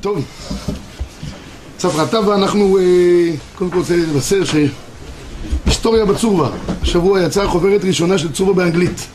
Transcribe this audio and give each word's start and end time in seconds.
טוב, 0.00 0.24
צפרא 1.76 2.04
טבא, 2.06 2.34
אנחנו 2.34 2.78
אה, 2.78 2.82
קודם 3.54 3.70
כל 3.70 3.78
רוצה 3.78 3.96
לבשר 3.96 4.42
שהיסטוריה 4.44 6.04
בצורבה, 6.04 6.48
השבוע 6.82 7.22
יצאה 7.22 7.48
חוברת 7.48 7.84
ראשונה 7.84 8.18
של 8.18 8.32
צורבה 8.32 8.52
באנגלית. 8.52 9.06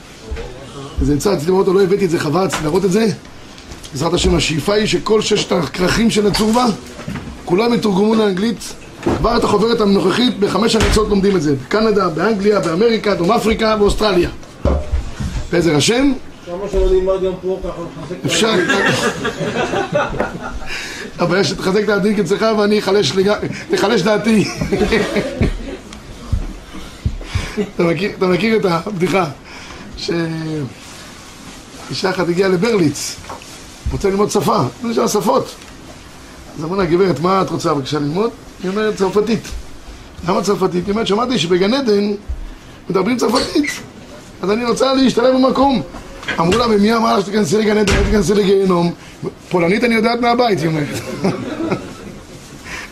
זה 1.02 1.14
נמצא, 1.14 1.30
רציתי 1.30 1.52
לראות 1.52 1.68
אותו, 1.68 1.80
לא 1.80 1.84
הבאתי 1.84 2.06
את 2.06 2.10
זה, 2.10 2.20
חבל, 2.20 2.48
להראות 2.64 2.86
את 2.86 2.92
זה. 2.92 3.08
בעזרת 3.94 4.14
השם, 4.14 4.36
השאיפה 4.36 4.74
היא 4.74 4.86
שכל 4.86 5.22
ששת 5.22 5.52
הכרכים 5.52 6.10
של 6.10 6.28
הצורבה 6.28 6.66
כולם 7.46 7.74
יתורגמו 7.74 8.16
לאנגלית. 8.16 8.74
כבר 9.18 9.38
את 9.38 9.44
החוברת 9.44 9.82
הנוכחית 9.82 10.40
בחמש 10.40 10.76
ארצות 10.76 11.10
לומדים 11.10 11.36
את 11.36 11.42
זה. 11.42 11.56
בקנדה, 11.56 12.10
באנגליה, 12.10 12.60
באמריקה, 12.60 13.16
דרום 13.16 13.32
אפריקה 13.32 13.76
ואוסטרליה. 13.80 14.30
בעזר 15.52 15.76
השם 15.76 16.14
כמה 16.46 16.70
שלא 16.72 16.90
נלמד 16.92 17.24
גם 17.24 17.32
פה 17.42 17.60
ככה 17.64 17.82
נחזק 18.02 18.16
אפשר, 18.26 18.54
הבעיה 21.20 21.44
שתחזק 21.44 21.84
את 21.84 21.90
הדין 21.90 22.16
כצלך 22.18 22.46
ואני 22.58 22.80
אחלש 22.80 24.02
דעתי. 24.02 24.46
אתה 27.76 28.28
מכיר, 28.28 28.58
את 28.58 28.66
הבדיחה 28.66 29.26
שאישה 29.98 30.20
אחת 32.10 32.30
הגיעה 32.30 32.50
לברליץ 32.50 33.16
רוצה 33.92 34.10
ללמוד 34.10 34.32
שפה, 34.32 34.58
זה 34.84 34.94
שם 34.94 35.08
שפות. 35.08 35.56
אז 36.58 36.64
אמרו 36.64 36.76
לה, 36.76 36.86
גברת, 36.86 37.20
מה 37.20 37.42
את 37.42 37.50
רוצה? 37.50 37.74
בבקשה 37.74 38.00
ללמוד? 38.00 38.32
היא 38.64 38.72
אומרת, 38.72 38.96
צרפתית. 38.96 39.48
למה 40.28 40.42
צרפתית? 40.42 40.86
היא 40.86 40.92
אומרת, 40.92 41.08
שמעתי 41.08 41.40
שבגן 41.40 41.74
עדן 41.74 42.12
מדברים 42.90 43.18
צרפתית 43.18 43.72
אז 44.42 44.52
אני 44.52 44.66
רוצה 44.66 44.94
להשתלב 44.94 45.36
במקום 45.36 45.82
אמרו 46.40 46.58
לה, 46.58 46.66
ומי 46.70 46.96
אמר 46.96 47.22
שתיכנסי 47.22 47.58
לגן 47.58 47.78
עדן, 47.78 48.04
תיכנסי 48.04 48.34
לגיהנום? 48.34 48.92
פולנית 49.50 49.84
אני 49.84 49.96
יודעת 49.96 50.22
מהבית, 50.22 50.60
היא 50.60 50.68
אומרת. 50.68 50.88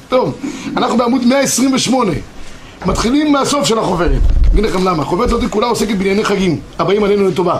טוב, 0.09 0.37
אנחנו 0.77 0.97
בעמוד 0.97 1.25
128. 1.25 2.11
מתחילים 2.85 3.31
מהסוף 3.31 3.67
של 3.67 3.79
החוברת. 3.79 4.21
אגיד 4.53 4.63
לכם 4.63 4.87
למה. 4.87 5.03
החוברת 5.03 5.31
הזאת 5.31 5.51
כולה 5.51 5.67
עוסקת 5.67 5.95
בענייני 5.95 6.25
חגים, 6.25 6.59
הבאים 6.79 7.03
עלינו 7.03 7.27
לטובה. 7.27 7.59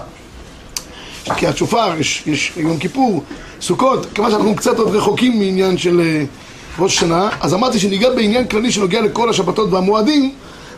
כי 1.35 1.47
השופר, 1.47 1.93
יש, 1.99 2.23
יש 2.27 2.53
יום 2.57 2.77
כיפור, 2.77 3.23
סוכות, 3.61 4.05
כיוון 4.13 4.31
שאנחנו 4.31 4.55
קצת 4.55 4.79
עוד 4.79 4.95
רחוקים 4.95 5.39
מעניין 5.39 5.77
של 5.77 6.01
uh, 6.01 6.81
ראש 6.81 6.95
שנה, 6.95 7.29
אז 7.41 7.53
אמרתי 7.53 7.79
שניגע 7.79 8.09
בעניין 8.09 8.47
כללי 8.47 8.71
שנוגע 8.71 9.01
לכל 9.01 9.29
השבתות 9.29 9.71
והמועדים 9.71 10.31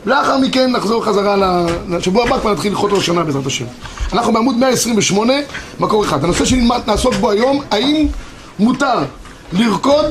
לאחר 0.05 0.37
מכן 0.37 0.71
נחזור 0.71 1.05
חזרה 1.05 1.65
לשבוע 1.89 2.25
הבא, 2.27 2.39
כבר 2.39 2.53
נתחיל 2.53 2.71
ללכות 2.71 2.91
ראש 2.93 3.05
שנה 3.05 3.23
בעזרת 3.23 3.45
השם. 3.45 3.65
אנחנו 4.13 4.33
בעמוד 4.33 4.57
128, 4.57 5.33
מקור 5.79 6.03
אחד. 6.03 6.23
הנושא 6.23 6.45
שנעסוק 6.45 7.13
בו 7.13 7.31
היום, 7.31 7.61
האם 7.71 8.07
מותר 8.59 8.97
לרקוד 9.53 10.05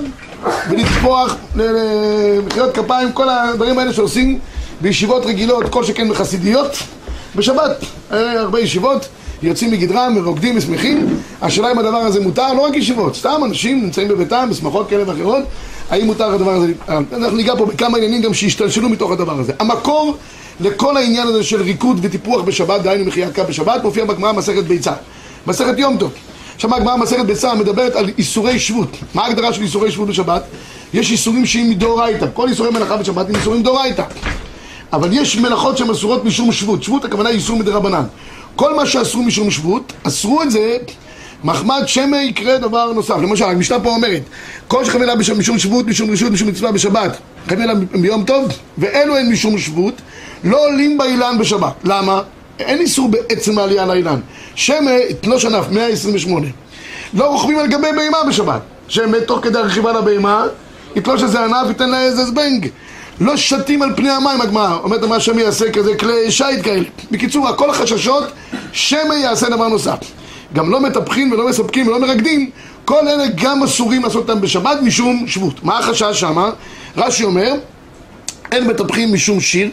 ולטפוח, 0.70 1.36
מחיאות 2.46 2.74
כפיים, 2.74 3.12
כל 3.12 3.28
הדברים 3.28 3.78
האלה 3.78 3.92
שעושים 3.92 4.38
בישיבות 4.80 5.26
רגילות, 5.26 5.68
כל 5.68 5.84
שכן 5.84 6.08
בחסידיות, 6.08 6.76
בשבת. 7.36 7.84
הרבה 8.10 8.60
ישיבות 8.60 9.08
יוצאים 9.42 9.70
מגדרם 9.70 10.16
ורוקדים 10.16 10.56
ושמחים. 10.56 11.20
השאלה 11.42 11.72
אם 11.72 11.78
הדבר 11.78 11.96
הזה 11.96 12.20
מותר, 12.20 12.52
לא 12.52 12.60
רק 12.60 12.76
ישיבות, 12.76 13.16
סתם 13.16 13.40
אנשים 13.44 13.82
נמצאים 13.82 14.08
בביתם, 14.08 14.48
בשמחות 14.50 14.88
כאלה 14.88 15.02
ואחרות. 15.10 15.42
האם 15.90 16.06
מותר 16.06 16.34
הדבר 16.34 16.50
הזה? 16.50 16.72
אנחנו 16.88 17.36
ניגע 17.36 17.56
פה 17.58 17.66
בכמה 17.66 17.96
עניינים 17.96 18.22
גם 18.22 18.34
שהשתלשלו 18.34 18.88
מתוך 18.88 19.10
הדבר 19.10 19.40
הזה. 19.40 19.52
המקור 19.58 20.16
לכל 20.60 20.96
העניין 20.96 21.28
הזה 21.28 21.42
של 21.42 21.62
ריקוד 21.62 21.98
וטיפוח 22.02 22.42
בשבת, 22.42 22.82
דהיינו 22.82 23.04
מחיית 23.04 23.34
קו 23.34 23.42
בשבת, 23.48 23.82
מופיע 23.82 24.04
בגמרא 24.04 24.32
מסכת 24.32 24.64
ביצה. 24.64 24.92
מסכת 25.46 25.78
יום 25.78 25.96
טוב. 25.98 26.12
עכשיו 26.54 26.74
הגמרא 26.74 26.96
מסכת 26.96 27.26
ביצה 27.26 27.54
מדברת 27.54 27.96
על 27.96 28.10
איסורי 28.18 28.58
שבות. 28.58 28.96
מה 29.14 29.24
ההגדרה 29.24 29.52
של 29.52 29.62
איסורי 29.62 29.90
שבות 29.90 30.08
בשבת? 30.08 30.42
יש 30.94 31.10
איסורים 31.10 31.46
שהם 31.46 31.70
מדאורייתא. 31.70 32.26
כל 32.34 32.48
איסורי 32.48 32.70
מלאכה 32.70 32.96
בשבת 32.96 33.28
הם 33.28 33.34
איסורים 33.34 33.60
מדאורייתא. 33.60 34.04
אבל 34.92 35.08
יש 35.12 35.36
מלאכות 35.36 35.78
שהן 35.78 35.90
אסורות 35.90 36.24
משום 36.24 36.52
שבות. 36.52 36.82
שבות 36.82 37.04
הכוונה 37.04 37.28
היא 37.28 37.36
איסור 37.36 37.58
מדרבנן. 37.58 38.04
כל 38.56 38.76
מה 38.76 38.86
שאסרו 38.86 39.22
משום 39.22 39.50
שבות, 39.50 39.92
אסרו 40.02 40.42
את 40.42 40.50
זה 40.50 40.76
מחמד 41.44 41.82
שמא 41.86 42.16
יקרה 42.16 42.58
דבר 42.58 42.92
נוסף. 42.92 43.16
למשל, 43.16 43.44
המשנה 43.44 43.80
פה 43.80 43.88
אומרת, 43.88 44.22
כל 44.68 44.84
שחייבים 44.84 45.08
לה 45.08 45.14
משום 45.14 45.58
שבות, 45.58 45.86
משום 45.86 46.10
רשות, 46.10 46.32
משום 46.32 46.48
מצווה 46.48 46.72
בשבת, 46.72 47.16
חייבים 47.48 47.66
לה 47.66 47.74
ביום 47.74 48.24
טוב, 48.24 48.48
ואלו 48.78 49.16
הן 49.16 49.32
משום 49.32 49.58
שבות, 49.58 49.94
לא 50.44 50.66
עולים 50.66 50.98
באילן 50.98 51.38
בשבת. 51.38 51.72
למה? 51.84 52.20
אין 52.58 52.78
איסור 52.78 53.08
בעצם 53.08 53.58
העלייה 53.58 53.86
לאילן. 53.86 54.20
שמא 54.54 54.90
תלוש 55.20 55.44
ענף, 55.44 55.64
128. 55.70 56.46
לא 57.14 57.24
רוכבים 57.24 57.58
על 57.58 57.66
גבי 57.66 57.86
בהמה 57.96 58.18
בשבת. 58.28 58.60
שמא 58.88 59.16
תוך 59.26 59.40
כדי 59.42 59.58
הרכיבה 59.58 59.92
לבהמה, 59.92 60.44
יתלוש 60.96 61.22
איזה 61.22 61.44
ענף, 61.44 61.68
ייתן 61.68 61.90
לה 61.90 62.02
איזה 62.02 62.24
זבנג. 62.24 62.68
לא 63.20 63.36
שתים 63.36 63.82
על 63.82 63.92
פני 63.96 64.10
המים 64.10 64.40
הגמרא, 64.40 64.78
אומרת 64.82 65.04
מה 65.04 65.20
שמא 65.20 65.40
יעשה 65.40 65.70
כזה 65.70 65.96
כלי 65.96 66.30
שיט 66.30 66.64
כאלה. 66.64 66.84
בקיצור, 67.10 67.48
הכל 67.48 67.70
החששות, 67.70 68.24
שמא 68.72 69.14
יעשה 69.14 69.48
דבר 69.48 69.68
נוסף. 69.68 69.98
גם 70.52 70.70
לא 70.70 70.80
מטפחים 70.80 71.32
ולא 71.32 71.48
מספקים 71.48 71.86
ולא 71.88 72.00
מרקדים, 72.00 72.50
כל 72.84 73.08
אלה 73.08 73.24
גם 73.42 73.62
אסורים 73.62 74.02
לעשות 74.02 74.30
אותם 74.30 74.40
בשבת 74.40 74.78
משום 74.82 75.24
שבות. 75.26 75.64
מה 75.64 75.78
החשש 75.78 76.20
שמה? 76.20 76.50
רש"י 76.96 77.24
אומר, 77.24 77.52
אין 78.52 78.66
מטפחים 78.66 79.14
משום 79.14 79.40
שיר 79.40 79.70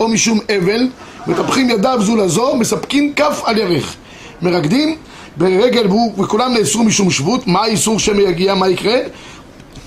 או 0.00 0.08
משום 0.08 0.38
אבל, 0.58 0.88
מטפחים 1.26 1.70
ידיו 1.70 1.98
זו 2.02 2.16
לזו, 2.16 2.56
מספקים 2.56 3.12
כף 3.16 3.42
על 3.44 3.58
ירך. 3.58 3.94
מרקדים 4.42 4.96
ברגל 5.36 5.86
וכולם 6.18 6.54
נאסרו 6.54 6.84
משום 6.84 7.10
שבות, 7.10 7.46
מה 7.46 7.60
האיסור 7.60 7.98
שמא 7.98 8.20
יגיע, 8.20 8.54
מה 8.54 8.68
יקרה? 8.68 8.96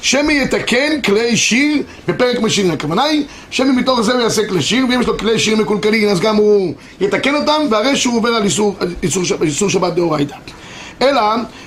שמא 0.01 0.31
יתקן 0.31 1.01
כלי 1.01 1.37
שיר 1.37 1.83
בפרק 2.07 2.39
משירים. 2.39 2.71
הכוונה 2.71 3.03
היא 3.03 3.23
שמא 3.51 3.71
מתוך 3.79 4.01
זה 4.01 4.13
הוא 4.13 4.21
יעשה 4.21 4.47
כלי 4.47 4.61
שיר, 4.61 4.85
ואם 4.89 5.01
יש 5.01 5.07
לו 5.07 5.17
כלי 5.17 5.39
שיר 5.39 5.57
מקולקלים 5.57 6.09
אז 6.09 6.19
גם 6.19 6.35
הוא 6.35 6.73
יתקן 7.01 7.35
אותם, 7.35 7.61
והרי 7.69 7.95
שהוא 7.95 8.17
עובר 8.17 8.29
על 8.29 8.43
איסור, 8.43 8.75
איסור, 9.03 9.23
איסור 9.41 9.69
שבת 9.69 9.93
דאורייתא. 9.93 10.35
אלא 11.01 11.21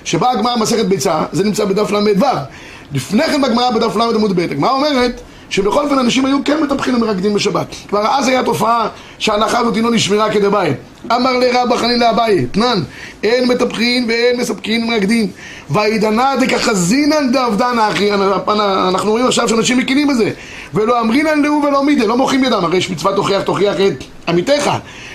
שבאה 0.05 0.31
הגמרא 0.31 0.56
מסכת 0.56 0.87
ביצה, 0.87 1.25
זה 1.32 1.44
נמצא 1.44 1.65
בדף 1.65 1.91
ל"ו. 1.91 2.25
לפני 2.93 3.22
כן 3.22 3.43
בגמרא 3.43 3.70
בדף 3.70 3.97
ל' 3.97 4.03
עמוד 4.15 4.41
הגמרא 4.41 4.70
אומרת 4.70 5.20
שבכל 5.51 5.85
אופן 5.85 5.99
אנשים 5.99 6.27
היו 6.27 6.39
כן 6.45 6.63
מטפחים 6.63 6.95
ומרקדים 6.95 7.35
בשבת. 7.35 7.67
כבר 7.89 8.07
אז 8.07 8.29
הייתה 8.29 8.45
תופעה 8.45 8.89
שההנחה 9.19 9.59
הזאת 9.59 9.77
לא 9.77 9.91
נשמרה 9.91 10.31
כדבעי. 10.31 10.73
אמר 11.13 11.37
לרבא 11.37 11.77
חנין 11.77 12.03
אביי, 12.03 12.47
תנן, 12.47 12.83
אין 13.23 13.49
מטפחין 13.49 14.05
ואין 14.09 14.41
מספקין 14.41 14.85
ומרקדים. 14.85 15.27
וידנא 15.71 16.37
דכחזינן 16.37 17.33
דאבדנא 17.33 17.89
אחי, 17.89 18.13
אנחנו 18.89 19.11
רואים 19.11 19.27
עכשיו 19.27 19.49
שאנשים 19.49 19.79
מקינים 19.79 20.09
בזה. 20.09 20.31
ולא 20.75 21.01
אמרינן 21.01 21.43
לאו 21.43 21.63
ולא 21.63 21.85
מידי, 21.85 22.07
לא 22.07 22.17
מוחאים 22.17 22.45
ידם, 22.45 22.65
הרי 22.65 22.77
יש 22.77 22.91
מצווה 22.91 23.17
תוכיח 23.17 23.43
תוכיח 23.43 23.75
את 23.75 24.05
עמיתך. 24.29 24.71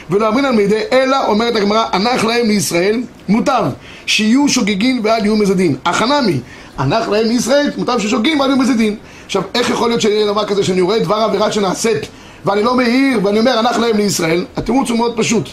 ולא 0.10 0.28
אמרינן 0.28 0.56
מידי, 0.56 0.82
אלא 0.92 1.26
אומרת 1.28 1.56
הגמרא, 1.56 1.86
הנח 1.92 2.24
להם 2.24 2.48
לישראל 2.48 3.02
מוטב, 3.30 3.64
שיהיו 4.06 4.50
שוגגין 4.50 5.00
ואל 5.04 5.26
יהיו 5.26 5.36
מזדין. 5.36 5.76
החנמי, 5.86 6.40
הנח 6.78 7.10
להם 7.10 7.26
לישראל, 7.26 7.72
מוטב 7.78 8.00
ששוגגים 8.00 8.40
ואל 8.40 8.50
יהיו 8.50 8.58
מזדין. 8.58 8.96
עכשיו, 9.26 9.44
איך 9.56 9.70
יכול 9.70 9.90
להיות 9.90 10.02
שיהיה 10.02 10.26
דבר 10.26 10.46
כזה 10.46 10.64
שאני 10.64 10.82
רואה 10.82 11.00
דבר 11.00 11.16
עבירה 11.16 11.52
שנעשית 11.52 12.08
ואני 12.46 12.64
לא 12.64 12.76
מעיר 12.76 13.20
ואני 13.24 13.40
אומר, 13.40 13.58
הנח 13.60 13.78
להם 13.78 13.98
לישראל? 13.98 14.46
התירוץ 14.58 14.90
הוא 14.90 14.98
מאוד 14.98 15.18
פשוט. 15.18 15.50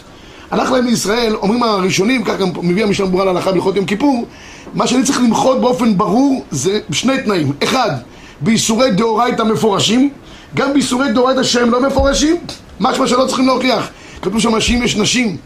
הלך 0.51 0.71
להם 0.71 0.85
לישראל, 0.85 1.35
אומרים 1.35 1.63
הראשונים, 1.63 2.23
כך 2.23 2.37
גם 2.37 2.49
מביא 2.61 2.83
המשנה 2.83 3.05
ברורה 3.05 3.25
להלכה 3.25 3.51
בהלכות 3.51 3.75
יום 3.75 3.85
כיפור, 3.85 4.25
מה 4.73 4.87
שאני 4.87 5.03
צריך 5.03 5.19
למחות 5.19 5.61
באופן 5.61 5.97
ברור 5.97 6.45
זה 6.51 6.79
שני 6.91 7.13
תנאים. 7.23 7.51
אחד, 7.63 7.89
באיסורי 8.41 8.91
דאורייתא 8.91 9.43
מפורשים, 9.43 10.09
גם 10.55 10.73
באיסורי 10.73 11.11
דאורייתא 11.11 11.43
שהם 11.43 11.71
לא 11.71 11.81
מפורשים, 11.87 12.35
משמע 12.79 13.07
שלא 13.07 13.25
צריכים 13.25 13.47
להוכיח. 13.47 13.89
כתוב 14.21 14.39
שם 14.39 14.59
שאם 14.59 14.81
יש 14.83 14.95
נשים 14.95 15.37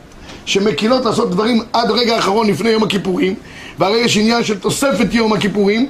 שמקילות 0.46 1.06
לעשות 1.06 1.32
דברים 1.32 1.62
עד 1.74 1.90
הרגע 1.90 2.16
האחרון 2.16 2.48
לפני 2.48 2.70
יום 2.70 2.84
הכיפורים, 2.84 3.34
והרי 3.80 3.98
יש 3.98 4.18
עניין 4.18 4.44
של 4.44 4.60
תוספת 4.60 5.14
יום 5.14 5.34
הכיפורים, 5.34 5.88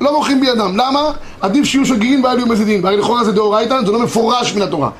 לא 0.00 0.12
מוחאים 0.12 0.40
בידם. 0.40 0.76
למה? 0.76 1.10
עדיף 1.40 1.64
שיהיו 1.64 1.86
שגרירים 1.86 2.24
ואל 2.24 2.38
יהיו 2.38 2.46
מזידים. 2.46 2.84
והרי 2.84 2.96
לכאורה 2.96 3.24
זה 3.24 3.32
דאורייתא, 3.32 3.80
זה 3.86 3.92
לא 3.92 3.98
מפורש 3.98 4.54
מן 4.54 4.62
התורה. 4.62 4.90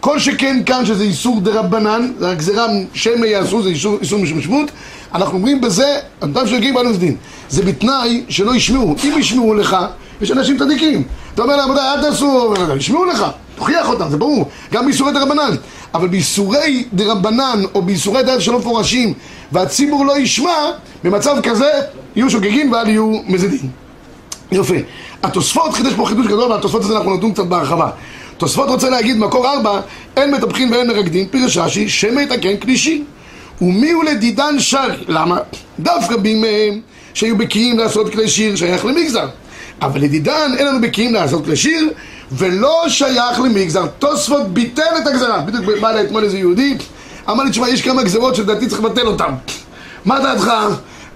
כל 0.00 0.18
שכן 0.18 0.62
כאן 0.66 0.86
שזה 0.86 1.04
איסור 1.04 1.40
דה 1.40 1.60
רבנן, 1.60 2.12
זה 2.18 2.30
הגזירה 2.30 2.66
שמא 2.94 3.26
יעשו, 3.26 3.62
זה 3.62 3.68
איסור, 3.68 3.98
איסור 4.00 4.18
משום 4.18 4.40
שבות, 4.40 4.70
אנחנו 5.14 5.34
אומרים 5.34 5.60
בזה, 5.60 5.98
אדם 6.20 6.46
שגרים 6.46 6.76
ואל 6.76 6.88
מזידים. 6.88 7.16
זה 7.48 7.62
בתנאי 7.62 8.24
שלא 8.28 8.54
ישמעו. 8.54 8.94
אם 9.04 9.18
ישמעו 9.18 9.54
לך, 9.54 9.76
יש 10.20 10.30
אנשים 10.30 10.58
צדיקים. 10.58 11.02
אתה 11.34 11.42
אומר 11.42 11.56
להם, 11.56 11.70
אל 11.70 12.02
תעשו, 12.02 12.54
ישמעו 12.76 13.04
לך, 13.04 13.26
תוכיח 13.56 13.88
אותם, 13.88 14.10
זה 14.10 14.16
ברור. 14.16 14.48
גם 14.72 14.84
באיסורי 14.84 15.12
דה 15.12 15.22
רבנן. 15.22 15.56
אבל 15.94 16.08
באיסורי 16.08 16.84
דה 16.92 17.12
רבנן, 17.12 17.62
או 17.74 17.82
באיסורי 17.82 18.22
דת 18.22 18.40
שלא 18.40 18.58
מפורשים, 18.58 19.14
והציבור 19.52 20.06
לא 20.06 20.18
ישמע, 20.18 20.70
במצב 21.04 21.36
כזה 21.42 21.70
יהיו 22.16 22.30
שוגגים 22.30 22.72
ואל 22.72 22.88
יהיו 22.88 23.12
מזידים. 23.26 23.85
יפה. 24.52 24.74
התוספות 25.22 25.74
חידש 25.74 25.92
פה 25.92 26.06
חידוש 26.06 26.26
גדול, 26.26 26.52
והתוספות 26.52 26.84
הזה 26.84 26.96
אנחנו 26.96 27.16
נדון 27.16 27.32
קצת 27.32 27.44
בהרחבה. 27.44 27.90
תוספות 28.36 28.68
רוצה 28.68 28.90
להגיד, 28.90 29.18
מקור 29.18 29.48
ארבע, 29.48 29.80
אין 30.16 30.34
מטפחים 30.34 30.72
ואין 30.72 30.88
מרקדים, 30.88 31.28
פירש 31.28 31.56
רש"י, 31.56 31.88
שמא 31.88 32.20
יתקן 32.20 32.56
כלי 32.56 33.02
ומי 33.60 33.90
הוא 33.90 34.04
לדידן 34.04 34.54
שרי? 34.58 35.04
למה? 35.08 35.38
דווקא 35.78 36.16
בימיהם 36.16 36.80
שהיו 37.14 37.38
בקיאים 37.38 37.78
לעשות 37.78 38.12
כלי 38.12 38.28
שיר 38.28 38.56
שייך 38.56 38.84
למגזר. 38.84 39.28
אבל 39.82 40.00
לדידן 40.00 40.50
אין 40.58 40.66
לנו 40.66 40.80
בקיאים 40.80 41.14
לעשות 41.14 41.44
כלי 41.44 41.56
שיר, 41.56 41.90
ולא 42.32 42.84
שייך 42.88 43.40
למגזר. 43.40 43.86
תוספות 43.98 44.48
ביטל 44.48 44.82
את 45.02 45.06
הגזרה. 45.06 45.40
בדיוק 45.40 45.64
בא 45.80 45.90
אליי 45.90 46.04
אתמול 46.04 46.24
איזה 46.24 46.38
יהודי, 46.38 46.76
אמר 47.30 47.44
לי, 47.44 47.50
תשמע, 47.50 47.68
יש 47.68 47.82
כמה 47.82 48.02
גזרות 48.02 48.34
שלדעתי 48.34 48.66
צריך 48.66 48.80
לבטל 48.80 49.06
אותן. 49.06 49.34
מה 50.04 50.20
דעתך? 50.20 50.52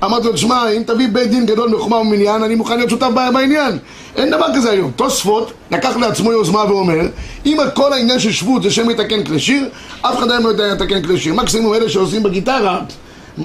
אמרתי 0.05 0.27
לו, 0.27 0.33
תשמע, 0.33 0.71
אם 0.71 0.83
תביא 0.87 1.09
בית 1.13 1.31
דין 1.31 1.47
גדול 1.47 1.69
מחומה 1.69 1.97
ומניין, 1.97 2.43
אני 2.43 2.55
מוכן 2.55 2.77
להיות 2.77 2.91
שותף 2.91 3.09
בעניין. 3.35 3.79
אין 4.17 4.31
דבר 4.31 4.47
כזה 4.57 4.71
היום. 4.71 4.91
תוספות 4.97 5.53
לקח 5.71 5.97
לעצמו 5.97 6.33
יוזמה 6.33 6.65
ואומר, 6.65 7.01
אם 7.47 7.57
כל 7.75 7.93
העניין 7.93 8.19
של 8.19 8.33
שבות 8.33 8.63
זה 8.63 8.71
שם 8.71 8.91
יתקן 8.91 9.25
כלי 9.25 9.41
שיר, 9.41 9.69
אף 10.03 10.19
אחד 10.19 10.31
היום 10.31 10.45
לא 10.45 10.49
יודע 10.49 10.67
לתקן 10.67 11.03
כלי 11.03 11.19
שיר. 11.19 11.35
מקסימום 11.35 11.75
אלה 11.75 11.89
שעושים 11.89 12.23
בגיטרה, 12.23 12.81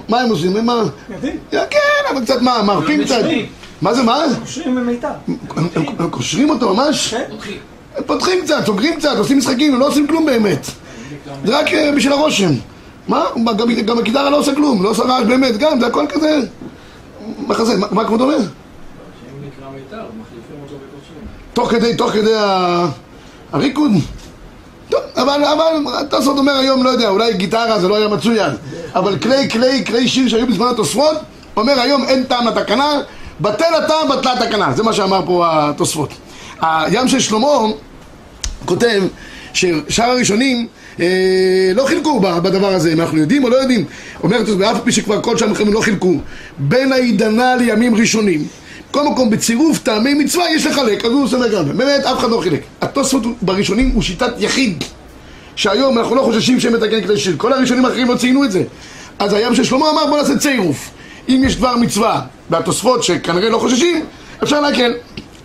מה 0.09 0.21
הם 0.21 0.29
עושים? 0.29 0.55
הם 0.57 0.65
מה? 0.65 0.83
כן, 1.51 1.79
אבל 2.11 2.21
קצת 2.21 2.41
מה, 2.41 2.61
מרפים 2.63 3.03
קצת. 3.03 3.21
מה 3.81 3.93
זה, 3.93 4.03
מה? 4.03 4.23
קושרים 4.41 4.77
הם 4.77 6.09
קושרים 6.09 6.49
אותו 6.49 6.73
ממש? 6.73 7.13
כן. 7.13 7.23
פותחים 8.05 8.41
קצת, 8.43 8.65
סוגרים 8.65 8.99
קצת, 8.99 9.17
עושים 9.17 9.37
משחקים, 9.37 9.79
לא 9.79 9.87
עושים 9.87 10.07
כלום 10.07 10.25
באמת. 10.25 10.67
זה 11.45 11.59
רק 11.59 11.73
אה, 11.73 11.91
בשביל 11.95 12.13
הרושם. 12.13 12.51
מה? 13.07 13.25
גם, 13.57 13.73
גם 13.85 13.99
הגיטרה 13.99 14.29
לא 14.29 14.37
עושה 14.39 14.55
כלום, 14.55 14.83
לא 14.83 14.89
עושה 14.89 15.03
רעש 15.03 15.23
באמת, 15.23 15.57
גם, 15.57 15.79
זה 15.79 15.87
הכל 15.87 16.05
כזה... 16.09 16.39
מחזה, 17.47 17.77
מה, 17.77 17.87
מה 17.91 18.05
כבוד 18.05 18.21
אומר? 18.21 18.37
תוך 21.53 21.69
כדי, 21.71 21.95
תוך 21.95 22.11
כדי 22.11 22.35
ה- 22.35 22.87
הריקוד? 23.53 23.91
טוב, 24.89 25.01
אבל, 25.15 25.43
אבל, 25.45 26.03
תוספות 26.09 26.37
אומר 26.37 26.53
היום, 26.57 26.83
לא 26.83 26.89
יודע, 26.89 27.09
אולי 27.09 27.33
גיטרה 27.33 27.79
זה 27.79 27.87
לא 27.87 27.95
היה 27.95 28.07
מצוין, 28.07 28.51
אבל 28.95 29.19
כלי, 29.19 29.49
כלי, 29.49 29.85
כלי 29.85 30.07
שיר 30.07 30.29
שהיו 30.29 30.47
בזמן 30.47 30.67
התוספות, 30.67 31.17
אומר 31.57 31.79
היום 31.79 32.03
אין 32.03 32.23
טעם 32.23 32.47
לתקנה, 32.47 32.91
בטל 33.41 33.75
הטעם, 33.83 34.09
בטלה 34.09 34.33
התקנה, 34.33 34.73
זה 34.75 34.83
מה 34.83 34.93
שאמר 34.93 35.21
פה 35.25 35.45
התוספות. 35.47 36.09
הים 36.61 37.07
של 37.07 37.19
שלמה 37.19 37.47
כותב 38.65 39.01
ששאר 39.53 40.05
הראשונים 40.09 40.67
אה, 40.99 41.71
לא 41.75 41.85
חילקו 41.85 42.19
בדבר 42.19 42.73
הזה, 42.73 42.93
אם 42.93 43.01
אנחנו 43.01 43.17
יודעים 43.17 43.43
או 43.43 43.49
לא 43.49 43.55
יודעים. 43.55 43.85
אומר 44.23 44.37
התוספות, 44.37 44.61
ואף 44.61 44.77
פי 44.83 44.91
שכבר 44.91 45.21
כל 45.21 45.37
שאר 45.37 45.47
המלחמים 45.47 45.73
לא 45.73 45.81
חילקו, 45.81 46.13
בין 46.57 46.91
העידנה 46.91 47.55
לימים 47.55 47.95
ראשונים. 47.95 48.47
כל 48.91 49.03
מקום 49.03 49.29
בצירוף 49.29 49.79
טעמי 49.79 50.13
מצווה 50.13 50.45
יש 50.55 50.65
לחלק, 50.65 51.05
אז 51.05 51.11
הוא 51.11 51.23
עושה 51.23 51.37
לגמרי. 51.37 51.73
באמת, 51.73 52.05
אף 52.05 52.19
אחד 52.19 52.29
לא 52.29 52.41
חילק. 52.41 52.61
התוספות 52.81 53.23
בראשונים 53.41 53.91
הוא 53.93 54.01
שיטת 54.01 54.33
יחיד. 54.37 54.83
שהיום 55.55 55.97
אנחנו 55.97 56.15
לא 56.15 56.21
חוששים 56.21 56.59
שהם 56.59 56.73
מתקן 56.73 57.01
כלי 57.01 57.17
שיר. 57.17 57.35
כל 57.37 57.53
הראשונים 57.53 57.85
האחרים 57.85 58.07
לא 58.07 58.15
ציינו 58.15 58.43
את 58.43 58.51
זה. 58.51 58.63
אז 59.19 59.33
הים 59.33 59.55
של 59.55 59.63
שלמה 59.63 59.89
אמר 59.91 60.05
בוא 60.07 60.17
נעשה 60.17 60.37
צירוף. 60.37 60.91
אם 61.29 61.41
יש 61.45 61.55
דבר 61.55 61.75
מצווה 61.75 62.21
והתוספות 62.49 63.03
שכנראה 63.03 63.49
לא 63.49 63.57
חוששים, 63.57 64.05
אפשר 64.43 64.61
להקל. 64.61 64.93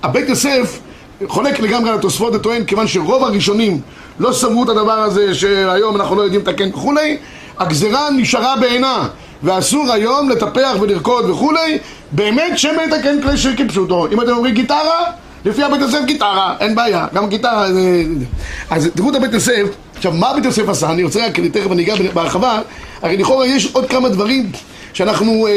הבית 0.02 0.28
יוסף 0.28 0.78
חולק 1.26 1.60
לגמרי 1.60 1.90
על 1.90 1.96
התוספות 1.96 2.34
וטוען 2.34 2.64
כיוון 2.64 2.86
שרוב 2.86 3.24
הראשונים 3.24 3.80
לא 4.20 4.32
סברו 4.32 4.64
את 4.64 4.68
הדבר 4.68 4.92
הזה 4.92 5.34
שהיום 5.34 5.96
אנחנו 5.96 6.16
לא 6.16 6.22
יודעים 6.22 6.40
לתקן 6.40 6.68
וכולי, 6.68 7.16
הגזרה 7.58 8.10
נשארה 8.10 8.56
בעינה 8.56 9.08
ואסור 9.42 9.92
היום 9.92 10.30
לטפח 10.30 10.76
ולרקוד 10.80 11.30
וכולי, 11.30 11.78
באמת 12.12 12.58
שמא 12.58 12.82
יתקן 12.82 13.22
כלי 13.22 13.36
שיר 13.36 13.52
כפשוטו. 13.56 14.06
אם 14.12 14.20
אתם 14.20 14.30
אומרים 14.30 14.54
גיטרה, 14.54 15.04
לפי 15.44 15.62
הבית 15.62 15.80
יוסף 15.80 16.04
גיטרה, 16.04 16.54
אין 16.60 16.74
בעיה, 16.74 17.06
גם 17.14 17.28
גיטרה 17.28 17.72
זה... 17.72 18.02
אז 18.70 18.90
תראו 18.94 19.10
את 19.10 19.14
הבית 19.14 19.32
יוסף, 19.32 19.62
עכשיו 19.96 20.12
מה 20.12 20.34
בית 20.34 20.44
יוסף 20.44 20.68
עשה? 20.68 20.90
אני 20.90 21.02
רוצה 21.02 21.26
רק, 21.26 21.40
תכף 21.40 21.72
אני 21.72 21.82
אגע 21.84 21.94
בהרחבה, 22.14 22.60
הרי 23.02 23.16
לכאורה 23.16 23.46
יש 23.46 23.72
עוד 23.72 23.88
כמה 23.88 24.08
דברים 24.08 24.52
שאנחנו 24.92 25.46
אה, 25.46 25.52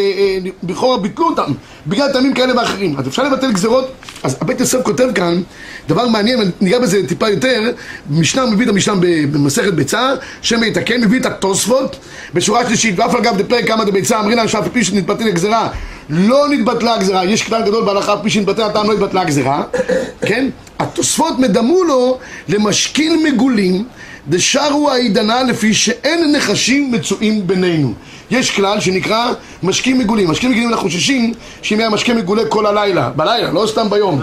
אה, 0.91 0.97
ביטלו 0.97 1.25
אותם 1.25 1.51
בגלל 1.88 2.12
טעמים 2.13 2.33
כאלה 2.33 2.57
ואחרים. 2.57 2.95
אז 2.97 3.07
אפשר 3.07 3.24
לבטל 3.24 3.51
גזרות, 3.51 3.91
אז 4.24 4.38
הבית 4.41 4.59
יוסף 4.59 4.81
כותב 4.83 5.07
כאן 5.15 5.41
דבר 5.88 6.07
מעניין, 6.07 6.51
ניגע 6.62 6.80
בזה 6.80 7.07
טיפה 7.07 7.30
יותר, 7.30 7.71
משנה 8.09 8.45
מביא 8.45 8.65
את 8.65 8.69
המשנה 8.69 8.94
במסכת 9.31 9.74
ביצה, 9.74 10.09
שמא 10.41 10.65
יתקן, 10.65 11.01
מביא 11.01 11.19
את 11.19 11.25
התוספות 11.25 11.95
בשורה 12.33 12.68
שלישית, 12.68 13.00
ואף 13.00 13.15
אגב 13.15 13.38
דפרק 13.38 13.68
כמה 13.68 13.85
דביצה, 13.85 14.19
אמרינן 14.19 14.47
שאף 14.47 14.68
פי 14.74 14.83
שנתבטל 14.83 15.27
הגזרה, 15.27 15.69
לא 16.09 16.47
נתבטלה 16.50 16.94
הגזרה, 16.94 17.25
יש 17.25 17.44
כלל 17.44 17.62
גדול 17.62 17.86
בהלכה, 17.86 18.18
פי 18.18 18.29
שנתבטל 18.29 18.62
הטעם 18.62 18.88
לא 18.88 18.94
התבטלה 18.94 19.21
הגזרה, 19.21 19.63
כן? 20.27 20.50
התוספות 20.79 21.39
מדמו 21.39 21.83
לו 21.83 22.19
למשכיל 22.47 23.19
מגולים 23.24 23.86
דשרו 24.27 24.91
העידנה 24.91 25.44
לפי 25.44 25.74
שאין 25.74 26.36
נחשים 26.36 26.91
מצויים 26.91 27.47
בינינו. 27.47 27.94
יש 28.33 28.51
כלל 28.51 28.80
שנקרא 28.80 29.33
משקים 29.63 30.00
מגולים. 30.00 30.31
משקים 30.31 30.51
מגולים 30.51 30.69
אנחנו 30.69 30.83
חוששים 30.83 31.33
שאם 31.62 31.80
היה 31.80 31.89
משקה 31.89 32.13
מגולה 32.13 32.45
כל 32.45 32.65
הלילה, 32.65 33.09
בלילה, 33.09 33.51
לא 33.51 33.65
סתם 33.68 33.89
ביום. 33.89 34.21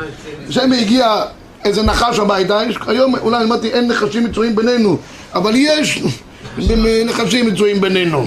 שם 0.50 0.72
הגיע 0.72 1.22
איזה 1.64 1.82
נחש 1.82 2.18
הביתה, 2.18 2.60
יש, 2.68 2.76
היום 2.86 3.14
אולי 3.16 3.44
אמרתי 3.44 3.68
אין 3.68 3.88
נחשים 3.88 4.24
מצויים 4.24 4.56
בינינו, 4.56 4.96
אבל 5.34 5.52
יש 5.54 6.02
נחשים 7.06 7.46
מצויים 7.46 7.80
בינינו. 7.80 8.26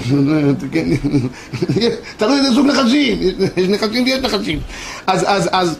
תלוי 2.16 2.38
איזה 2.38 2.54
סוג 2.54 2.66
נחשים, 2.66 3.18
יש 3.56 3.68
נחשים 3.68 4.04
ויש 4.04 4.18
נחשים. 4.18 4.60
אז, 5.06 5.24
אז, 5.26 5.48
אז 5.52 5.78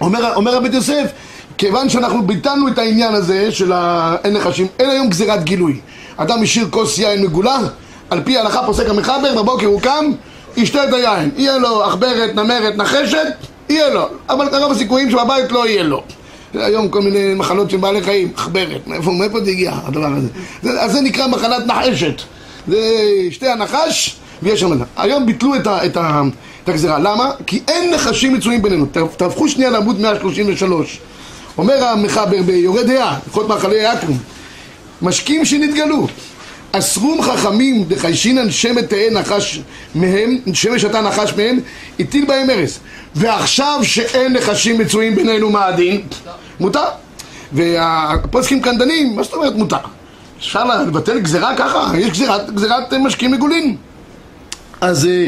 אומר, 0.00 0.34
אומר 0.34 0.56
הבית 0.56 0.74
יוסף, 0.74 1.10
כיוון 1.58 1.88
שאנחנו 1.88 2.22
ביטלנו 2.22 2.68
את 2.68 2.78
העניין 2.78 3.14
הזה 3.14 3.52
של 3.52 3.72
האין 3.72 4.32
נחשים, 4.32 4.66
אין 4.78 4.90
היום 4.90 5.08
גזירת 5.08 5.44
גילוי. 5.44 5.80
אדם 6.16 6.42
השאיר 6.42 6.66
כוס 6.70 6.98
יין 6.98 7.22
מגולה, 7.22 7.58
על 8.10 8.20
פי 8.24 8.38
ההלכה 8.38 8.66
פוסק 8.66 8.88
המחבר, 8.88 9.42
בבוקר 9.42 9.66
הוא 9.66 9.80
קם, 9.80 10.12
ישתה 10.56 10.84
את 10.84 10.92
היין. 10.92 11.30
יהיה 11.36 11.58
לו 11.58 11.84
עכברת, 11.84 12.34
נמרת, 12.34 12.76
נחשת, 12.76 13.26
יהיה 13.68 13.90
לו. 13.90 14.08
אבל 14.28 14.62
רוב 14.62 14.72
הסיכויים 14.72 15.10
שבבית 15.10 15.52
לא 15.52 15.68
יהיה 15.68 15.82
לו. 15.82 16.02
היום 16.54 16.88
כל 16.88 17.02
מיני 17.02 17.34
מחלות 17.34 17.70
של 17.70 17.76
בעלי 17.76 18.02
חיים, 18.02 18.32
עכברת, 18.36 18.86
מאיפה, 18.86 19.10
מאיפה 19.10 19.40
זה 19.40 19.50
הגיע 19.50 19.72
הדבר 19.84 20.12
הזה? 20.16 20.28
זה, 20.62 20.80
אז 20.80 20.92
זה 20.92 21.00
נקרא 21.00 21.26
מחלת 21.26 21.66
נחשת. 21.66 22.22
זה 22.68 22.78
שתי 23.30 23.48
הנחש 23.48 24.16
ויש 24.42 24.60
שם... 24.60 24.78
היום 24.96 25.26
ביטלו 25.26 25.54
את, 25.54 25.66
ה, 25.66 25.86
את, 25.86 25.96
ה, 25.96 26.22
את 26.64 26.68
הגזירה. 26.68 26.98
למה? 26.98 27.30
כי 27.46 27.60
אין 27.68 27.94
נחשים 27.94 28.34
מצויים 28.34 28.62
בינינו. 28.62 28.86
תהפכו 29.16 29.48
שנייה 29.48 29.70
לעמוד 29.70 30.00
133. 30.00 30.98
אומר 31.58 31.84
המחבר 31.84 32.42
ביורה 32.42 32.82
דעה, 32.82 33.18
הלכות 33.26 33.48
מאכלי 33.48 33.76
יעקב, 33.76 34.12
משקים 35.02 35.44
שנתגלו. 35.44 36.06
אסרום 36.78 37.22
חכמים 37.22 37.84
דחיישינן 37.88 38.50
שמת 38.50 38.90
תהא 38.90 39.10
נחש 39.10 39.60
מהם, 39.94 40.38
שמש 40.52 40.84
אתה 40.84 41.00
נחש 41.00 41.32
מהם, 41.36 41.60
הטיל 42.00 42.24
בהם 42.24 42.50
ארס. 42.50 42.78
ועכשיו 43.14 43.80
שאין 43.82 44.32
נחשים 44.32 44.78
מצויים 44.78 45.14
בינינו 45.14 45.50
מה 45.50 45.66
הדין? 45.66 46.00
מותר. 46.60 46.84
והפוסקים 47.52 48.62
כאן 48.62 48.78
דנים, 48.78 49.16
מה 49.16 49.22
זאת 49.22 49.34
אומרת 49.34 49.54
מותר? 49.54 49.76
אפשר 50.38 50.64
לבטל 50.64 51.20
גזירה 51.20 51.56
ככה? 51.56 51.90
יש 51.98 52.10
גזירת, 52.10 52.54
גזירת 52.54 52.92
אה, 52.92 52.98
משקים 52.98 53.32
מגולים. 53.32 53.76
אז 54.80 55.06
אה, 55.06 55.26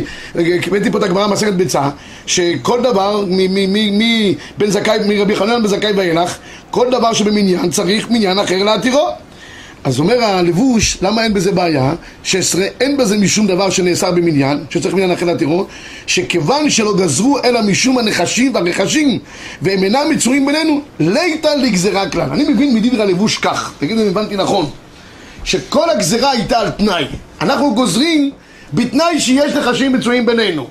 הבאתי 0.67 0.91
פה 0.91 0.99
את 0.99 1.03
הגמרא 1.03 1.27
מסכת 1.27 1.53
ביצה, 1.53 1.89
שכל 2.27 2.81
דבר, 2.83 3.25
מ- 3.27 3.31
מ- 3.31 3.73
מ- 3.73 3.99
מ- 3.99 4.33
בן 4.59 4.71
זכאי, 4.71 4.99
מרבי 5.09 5.37
חנן 5.37 5.63
בן 5.63 5.69
זכאי 5.69 5.93
ואילך, 5.93 6.37
כל 6.71 6.87
דבר 6.91 7.13
שבמניין 7.13 7.71
צריך 7.71 8.11
מניין 8.11 8.39
אחר 8.39 8.63
להתירו. 8.63 9.09
אז 9.85 10.01
אומר 10.01 10.25
הלבוש, 10.25 10.99
למה 11.03 11.25
אין 11.25 11.35
בזה 11.35 11.53
בעיה? 11.53 11.93
16, 12.23 12.65
אין 12.81 12.97
בזה 12.97 13.17
משום 13.17 13.47
דבר 13.47 13.71
שנאסר 13.71 14.11
במניין, 14.11 14.65
שצריך 14.71 14.95
מניין 14.95 15.11
אחר 15.11 15.27
להתירו, 15.27 15.67
שכיוון 16.07 16.71
שלא 16.71 16.97
גזרו 16.97 17.39
אלא 17.45 17.63
משום 17.63 17.99
הנחשים 17.99 18.55
והרכשים, 18.55 19.19
והם 19.63 19.83
אינם 19.83 20.11
מצויים 20.11 20.47
בינינו, 20.47 20.81
ליתא 21.01 21.49
לגזרה 21.49 22.11
כלל. 22.11 22.29
אני 22.33 22.45
מבין 22.49 22.75
מדברי 22.75 23.03
הלבוש 23.03 23.39
כך, 23.39 23.73
תגידו 23.79 24.03
אם 24.03 24.09
הבנתי 24.09 24.37
נכון. 24.37 24.71
שכל 25.45 25.91
הגזרה 25.91 26.31
הייתה 26.31 26.59
על 26.59 26.71
תנאי. 26.71 27.05
אנחנו 27.41 27.75
גוזרים 27.75 28.31
בתנאי 28.75 29.21
שיש 29.21 29.53
נחשים 29.53 29.93
מצויים 29.93 30.27
בינינו. 30.27 30.67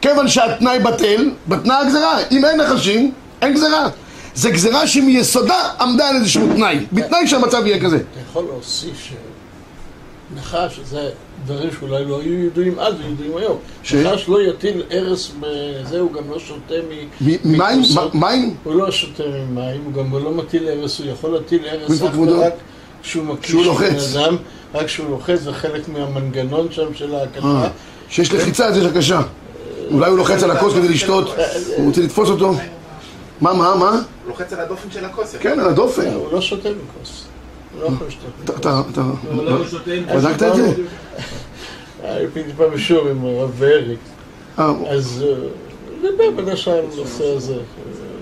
כיוון 0.00 0.28
שהתנאי 0.28 0.78
בטל, 0.78 1.30
בטלה 1.48 1.78
הגזרה. 1.80 2.18
אם 2.30 2.44
אין 2.44 2.60
נחשים, 2.60 3.12
אין 3.42 3.54
גזרה. 3.54 3.88
זה 4.34 4.50
גזרה 4.50 4.86
שמיסודה 4.86 5.68
עמדה 5.80 6.08
על 6.08 6.16
איזשהו 6.16 6.46
תנאי. 6.56 6.78
בתנאי 6.92 7.26
שהמצב 7.26 7.62
יהיה 7.66 7.80
כזה. 7.80 7.96
אתה 7.96 8.20
יכול 8.30 8.44
להוסיף 8.44 9.08
שנחש 10.34 10.80
זה 10.84 11.10
דברים 11.46 11.70
שאולי 11.80 12.04
לא 12.04 12.20
היו 12.20 12.46
ידועים 12.46 12.78
אז 12.78 12.94
וידועים 12.94 13.36
היום. 13.36 13.56
ש? 13.82 13.94
נחש 13.94 14.28
לא 14.28 14.42
יטיל 14.42 14.82
ארס 14.92 15.30
בזה, 15.40 16.00
הוא 16.00 16.12
גם 16.12 16.30
לא 16.30 16.38
שותה 16.38 16.74
מ... 17.20 17.28
מ- 17.44 18.20
מים? 18.20 18.54
הוא 18.64 18.74
לא 18.74 18.90
שותה 18.90 19.22
ממים, 19.22 19.82
הוא 19.84 19.92
גם 19.92 20.24
לא 20.24 20.30
מטיל 20.30 20.68
ארס, 20.68 20.98
הוא 20.98 21.06
יכול 21.06 21.30
להטיל 21.30 21.60
ארס 21.66 22.02
אך? 22.02 22.18
ורק 22.18 22.52
כשהוא 23.02 23.36
כשהוא 23.42 23.74
בן. 23.74 23.96
אדם, 24.14 24.36
רק 24.74 24.86
כשהוא 24.86 25.10
לוחץ, 25.10 25.40
זה 25.40 25.52
חלק 25.52 25.88
מהמנגנון 25.88 26.66
שם 26.70 26.94
של 26.94 27.14
ההקשה. 27.14 27.46
אה, 27.46 27.68
שיש 28.08 28.32
לחיצה 28.32 28.66
אז 28.66 28.76
יש 28.76 28.84
הקשה. 28.84 29.20
אולי 29.90 30.10
הוא 30.10 30.18
לוחץ 30.18 30.42
על 30.42 30.50
הכוס 30.50 30.74
כדי 30.74 30.88
לשתות, 30.88 31.34
הוא 31.76 31.86
רוצה 31.86 32.00
לתפוס 32.00 32.28
אותו. 32.28 32.54
מה, 33.42 33.52
מה, 33.54 33.74
מה? 33.74 34.00
לוחץ 34.28 34.52
על 34.52 34.60
הדופן 34.60 34.90
של 34.90 35.04
הכוס. 35.04 35.36
כן, 35.40 35.60
על 35.60 35.68
הדופן. 35.68 36.06
הוא 36.14 36.32
לא 36.32 36.40
שותה 36.40 36.68
מכוס. 36.68 37.24
הוא 37.74 37.82
לא 37.82 37.86
יכול 37.86 38.06
לשתות 38.06 38.30
אתה-. 38.60 38.82
אתה, 38.92 39.02
הוא 39.32 39.66
שותה 39.70 39.90
עם 39.92 40.04
בדקת 40.06 40.42
את 40.42 40.54
זה? 40.56 40.74
הייתי 42.02 42.40
פעם 42.56 42.70
בשיעור 42.74 43.08
עם 43.08 43.24
הרב 43.24 43.50
ואריק. 43.58 43.98
אה, 44.58 44.72
אז 44.90 45.24
אה, 45.28 45.34
דיבר 46.10 46.30
בין 46.36 46.48
השאר 46.48 46.72
על 46.72 46.84
הנושא 46.94 47.24
הזה. 47.36 47.54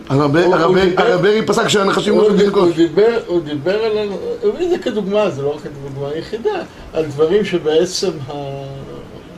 הרב 0.09 0.37
הוא- 0.37 0.45
הוא 0.45 0.55
הרב- 0.55 0.79
דיבר- 0.79 1.03
הרב 1.03 1.21
ברי 1.23 1.47
פסק 1.47 1.69
שהנחשים 1.69 2.17
לא 2.17 2.23
הוא 2.23 2.31
שותים 2.31 2.39
דיבר- 2.47 2.53
כוס. 2.61 2.65
הוא 2.69 2.75
דיבר, 2.77 3.19
הוא 3.27 3.41
דיבר 3.41 3.85
על, 3.85 4.09
הוא 4.43 4.55
הביא 4.55 4.65
את 4.67 4.71
זה 4.71 4.79
כדוגמה, 4.79 5.31
זה 5.31 5.43
לא 5.43 5.55
רק 5.57 5.61
הדוגמה 5.67 6.09
היחידה, 6.09 6.63
על 6.93 7.05
דברים 7.07 7.45
שבעצם 7.45 8.11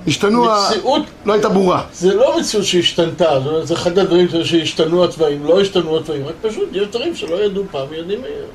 השתנו, 0.06 0.50
ה- 0.50 0.66
המציאות, 0.68 1.02
לא 1.24 1.32
הייתה 1.32 1.48
ברורה. 1.48 1.84
זה 1.92 2.14
לא 2.14 2.40
מציאות 2.40 2.64
שהשתנתה, 2.66 3.28
זה 3.64 3.74
אחד 3.74 3.98
הדברים 3.98 4.28
שהשתנו 4.44 5.04
התוואים, 5.04 5.44
לא 5.44 5.60
השתנו 5.60 5.96
התוואים, 5.98 6.26
רק 6.26 6.34
פשוט 6.42 6.68
יש 6.72 6.88
דברים 6.88 7.16
שלא 7.16 7.44
ידעו 7.44 7.64
פעם 7.70 7.86
ויודעים 7.90 8.24
היום. 8.24 8.48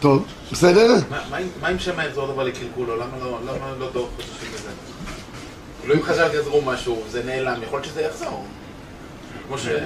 טוב, 0.00 0.24
בסדר? 0.52 0.94
מה- 1.60 1.68
עם 1.68 1.78
שמא 1.78 2.02
יחזור 2.02 2.26
דבר 2.32 2.44
לקלקולו? 2.44 2.96
למה 2.96 3.06
לא- 3.24 3.38
למה 3.46 3.66
לא 3.78 3.86
דור 3.92 4.08
חוששים 4.16 4.48
בזה? 4.54 4.68
לא 5.88 5.94
אם 5.94 6.02
חז"ל 6.02 6.28
גזרו 6.34 6.62
משהו, 6.62 6.98
זה 7.10 7.22
נעלם, 7.26 7.62
יכול 7.62 7.78
להיות 7.78 7.92
שזה 7.92 8.00
יחזור. 8.02 8.44
כמו 9.48 9.58
שראינו 9.58 9.78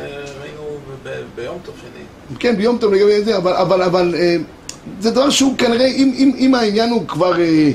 ב- 1.05 1.09
ב- 1.09 1.23
ביום 1.37 1.59
טוב 1.65 1.75
שני. 1.81 2.37
כן, 2.39 2.57
ביום 2.57 2.79
טוב 2.79 2.93
לגבי 2.93 3.25
זה, 3.25 3.37
אבל, 3.37 3.53
אבל, 3.53 3.83
אבל 3.83 4.15
אה, 4.19 4.37
זה 5.01 5.11
דבר 5.11 5.31
שהוא 5.31 5.57
כנראה, 5.59 5.87
אם, 5.87 6.13
אם, 6.17 6.33
אם 6.39 6.55
העניין 6.55 6.91
הוא 6.91 7.09
כבר 7.09 7.41
אה, 7.41 7.71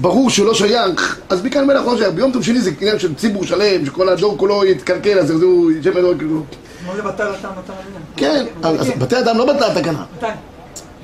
ברור 0.00 0.30
שהוא 0.30 0.46
לא 0.46 0.54
שייך, 0.54 1.18
אז 1.28 1.42
מכאן 1.44 1.66
מלך 1.66 1.86
לא 1.86 1.96
שייך. 1.96 2.10
ביום 2.10 2.32
טוב 2.32 2.42
שני 2.42 2.60
זה 2.60 2.70
עניין 2.80 2.98
של 2.98 3.14
ציבור 3.14 3.44
שלם, 3.44 3.86
שכל 3.86 4.08
הדור 4.08 4.38
כולו 4.38 4.64
יתקלקל, 4.64 5.18
אז 5.18 5.30
יחזרו, 5.30 5.68
שם 5.84 5.96
הדור 5.96 6.14
כאילו. 6.18 6.42
כמו 6.84 6.96
זה 6.96 7.02
בטל 7.02 7.26
הטעם 7.26 7.52
בטל 7.52 7.72
המניין. 7.72 8.02
כן, 8.16 8.44
אז 8.62 8.90
בתי 8.98 9.18
אדם 9.18 9.38
לא 9.38 9.52
בטלה 9.52 9.74
תקנה. 9.74 10.04
מתי? 10.16 10.26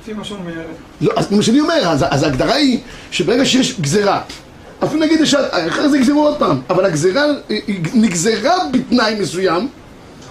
לפי 0.01 0.13
מה 0.13 0.23
שהוא 0.23 0.37
אומר. 0.37 0.51
לא, 1.01 1.13
אז 1.15 1.31
מה 1.31 1.41
שאני 1.41 1.59
אומר, 1.59 1.81
אז, 1.87 2.23
ההגדרה 2.23 2.55
היא 2.55 2.79
שברגע 3.11 3.45
שיש 3.45 3.79
גזירה, 3.79 4.21
אפילו 4.83 5.01
נגיד, 5.01 5.19
אחרי 5.49 5.89
זה 5.89 5.97
יגזרו 5.97 6.27
עוד 6.27 6.37
פעם, 6.37 6.61
אבל 6.69 6.85
הגזירה 6.85 7.23
נגזרה 7.93 8.55
בתנאי 8.71 9.15
מסוים, 9.19 9.67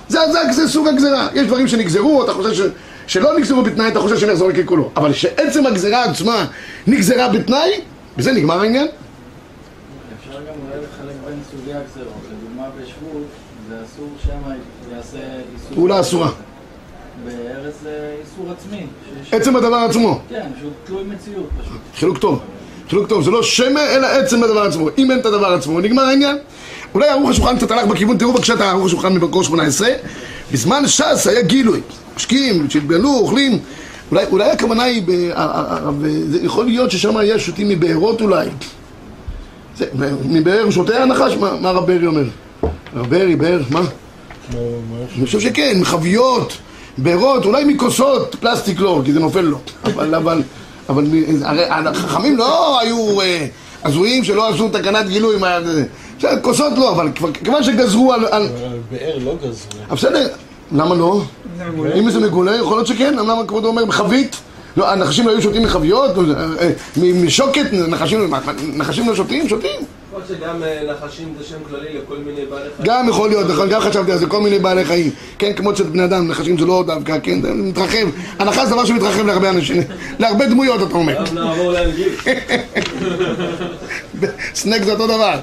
זה, 0.09 0.19
זה, 0.33 0.39
זה 0.53 0.69
סוג 0.69 0.89
הגזירה. 0.89 1.29
יש 1.35 1.47
דברים 1.47 1.69
שנגזרו, 1.69 2.25
אתה 2.25 2.33
חושב 2.33 2.55
ש, 2.55 2.61
שלא 3.07 3.39
נגזרו 3.39 3.63
בתנאי, 3.63 3.89
אתה 3.89 4.01
חושב 4.01 4.19
שהם 4.19 4.31
יחזרו 4.31 4.49
ככולו. 4.65 4.91
אבל 4.97 5.13
שעצם 5.13 5.67
הגזירה 5.67 6.05
עצמה 6.05 6.47
נגזרה 6.87 7.29
בתנאי, 7.29 7.71
בזה 8.17 8.33
נגמר 8.33 8.61
העניין. 8.61 8.87
אפשר 10.21 10.39
גם 10.39 10.55
אולי 10.67 10.85
לחלק 10.85 11.15
בין 11.27 11.39
סוגי 11.51 11.73
הגזרות. 11.73 12.23
לדוגמה 12.31 12.65
בשבות, 12.81 13.27
זה 13.69 13.75
אסור 13.85 14.09
שמא 14.25 14.55
יעשה 14.97 15.19
איסור... 15.55 15.75
פעולה 15.75 16.01
אסורה. 16.01 16.31
בארץ 17.25 17.75
זה 17.83 18.17
איסור 18.23 18.53
עצמי. 18.53 18.87
עצם 19.33 19.57
הדבר 19.57 19.77
עצמו. 19.77 20.21
כן, 20.29 20.47
שהוא 20.61 20.71
תלוי 20.85 21.05
מציאות 21.05 21.49
פשוט. 21.63 21.81
חילוק 21.95 22.19
טוב. 22.19 22.41
חילוק 22.89 23.09
טוב, 23.09 23.23
זה 23.25 23.31
לא 23.31 23.43
שמא, 23.43 23.81
אלא 23.81 24.07
עצם 24.07 24.43
הדבר 24.43 24.63
עצמו. 24.63 24.89
אם 24.99 25.11
אין 25.11 25.21
את 25.21 25.27
הדבר 25.27 25.47
עצמו, 25.47 25.81
נגמר 25.81 26.03
העניין. 26.03 26.37
אולי 26.95 27.09
ערוך 27.09 27.31
השולחן 27.31 27.57
קצת 27.57 27.71
הלך 27.71 27.87
בכיוון, 27.87 28.19
תראו 28.19 28.33
בבקשה 28.33 28.55
את 28.55 28.61
ערוך 28.61 28.87
השולחן 28.87 29.13
ממקור 29.13 29.45
18. 29.45 29.89
בזמן 30.53 30.87
ש"ס 30.87 31.27
היה 31.27 31.43
גילוי. 31.43 31.81
משקיעים, 32.17 32.71
שהתגלו, 32.71 33.15
אוכלים. 33.15 33.59
אולי, 34.11 34.25
אולי 34.31 34.51
הכוונה 34.51 34.83
היא, 34.83 35.03
ב, 35.07 35.11
זה 36.29 36.39
יכול 36.43 36.65
להיות 36.67 36.91
ששם 36.91 37.17
היה 37.17 37.39
שותים 37.39 37.69
מבארות 37.69 38.21
אולי. 38.21 38.49
זה, 39.79 39.87
מבאר 40.25 40.71
שותה 40.71 41.03
הנחש? 41.03 41.33
מה, 41.41 41.53
מה 41.61 41.69
הרב 41.69 41.87
ברי 41.87 42.07
אומר? 42.07 42.25
הרב 42.97 43.07
ברי, 43.11 43.37
באר, 43.37 43.61
מה? 43.71 43.81
אני 45.19 45.27
חושב 45.27 45.41
שכן, 45.41 45.79
מחביות, 45.81 46.53
בארות, 46.99 47.45
אולי 47.45 47.65
מכוסות, 47.65 48.35
פלסטיק 48.41 48.81
לא, 48.81 49.03
כי 49.05 49.13
זה 49.13 49.21
נופל 49.21 49.41
לו. 49.41 49.59
אבל, 49.85 50.15
אבל, 50.15 50.43
אבל, 50.89 51.05
הרי 51.43 51.65
החכמים 51.89 52.37
לא 52.37 52.81
היו 52.81 53.21
אה, 53.21 53.47
הזויים 53.85 54.25
שלא 54.25 54.49
עשו 54.49 54.69
תקנת 54.69 55.07
גילוי. 55.09 55.37
בסדר, 56.19 56.41
כוסות 56.43 56.73
לא, 56.79 56.91
אבל 56.93 57.09
כבר- 57.15 57.33
כיוון 57.33 57.63
שגזרו 57.63 58.13
על... 58.13 58.25
על... 58.31 58.49
באר 58.91 59.19
לא 59.25 59.37
גזרו. 59.43 59.97
בסדר, 59.97 60.29
למה 60.73 60.95
לא? 60.95 61.23
אם 61.99 62.11
זה 62.11 62.21
מגולה. 62.21 62.57
יכול 62.57 62.77
להיות 62.77 62.87
שכן, 62.87 63.15
למה 63.15 63.47
כבודו 63.47 63.69
אומר 63.69 63.85
בחבית? 63.85 64.37
לא, 64.77 64.93
הנחשים 64.93 65.27
לא 65.27 65.33
היו 65.33 65.43
שותים 65.43 65.63
מחביות? 65.63 66.11
אה, 66.19 66.45
אה, 66.61 66.71
משוקת? 66.97 67.67
נחשים 68.75 69.09
לא 69.09 69.15
שותים? 69.15 69.49
שותים. 69.49 69.81
יכול 70.15 70.37
להיות 70.37 70.41
שגם 70.43 70.63
אה, 70.63 70.93
נחשים 70.93 71.35
זה 71.39 71.45
שם 71.45 71.57
כללי 71.69 71.99
לכל 71.99 72.17
מיני 72.17 72.47
בעלי 72.47 72.69
חיים. 72.77 72.89
גם 72.89 73.09
יכול 73.09 73.29
להיות, 73.29 73.49
נכון, 73.49 73.69
גם 73.69 73.81
חשבתי 73.81 74.13
על 74.13 74.19
זה, 74.19 74.27
כל 74.27 74.41
מיני 74.41 74.59
בעלי 74.59 74.85
חיים. 74.85 75.11
כן, 75.39 75.53
כמו 75.53 75.71
אצל 75.71 75.83
בני 75.83 76.05
אדם, 76.05 76.29
נחשים 76.29 76.59
זה 76.59 76.67
לא 76.67 76.85
דווקא, 76.87 77.19
כן, 77.23 77.43
זה 77.43 77.53
מתרחב. 77.53 78.07
הנחש 78.39 78.65
זה 78.65 78.71
דבר 78.71 78.85
שמתרחב 78.85 79.27
להרבה 79.27 79.51
אנשים, 79.51 79.83
להרבה 80.19 80.47
דמויות, 80.47 80.83
אתה 80.83 80.95
אומר. 80.95 81.23
עכשיו 81.23 81.45
נעבור 81.45 81.73
לאנגלית. 81.73 82.13
סנק 84.55 84.83
זה 84.83 84.93
אותו 84.93 85.07
דבר. 85.07 85.41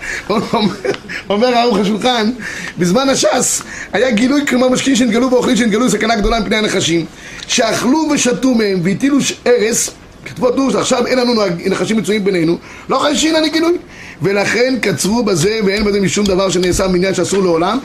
אומר 1.30 1.48
ערוך 1.48 1.78
השולחן, 1.78 2.32
בזמן 2.78 3.10
הש"ס 3.10 3.62
היה 3.94 4.12
גילוי, 4.12 4.46
כלומר 4.48 4.70
משקיעים 4.70 4.96
שנתגלו 4.96 5.32
ואוכלים 5.32 5.56
שנתגלו 5.56 5.90
סכנה 5.90 6.16
גדולה 6.16 6.40
מפני 6.40 6.56
הנחשים, 6.56 7.06
שאכלו 7.48 8.08
ושתו 8.13 8.56
מהם 8.56 8.80
והטילו 8.84 9.18
ארס, 9.48 9.90
כתבו 10.25 10.51
תנו 10.51 10.72
שעכשיו 10.72 11.08
אין 11.08 11.20
לנו 11.20 11.34
נחשים 11.66 11.98
מצויים 11.98 12.24
בינינו, 12.24 12.58
לא 12.90 13.00
חיישין 13.00 13.36
אני 13.36 13.50
גילוי. 13.50 13.78
ולכן 14.22 14.75
קצרו 14.82 15.24
בזה 15.24 15.60
ואין 15.66 15.84
בזה 15.84 16.01
משום 16.01 16.25
דבר 16.25 16.50
שנעשה 16.50 16.88
מעניין 16.88 17.13
שאסור 17.13 17.44
לעולם, 17.44 17.80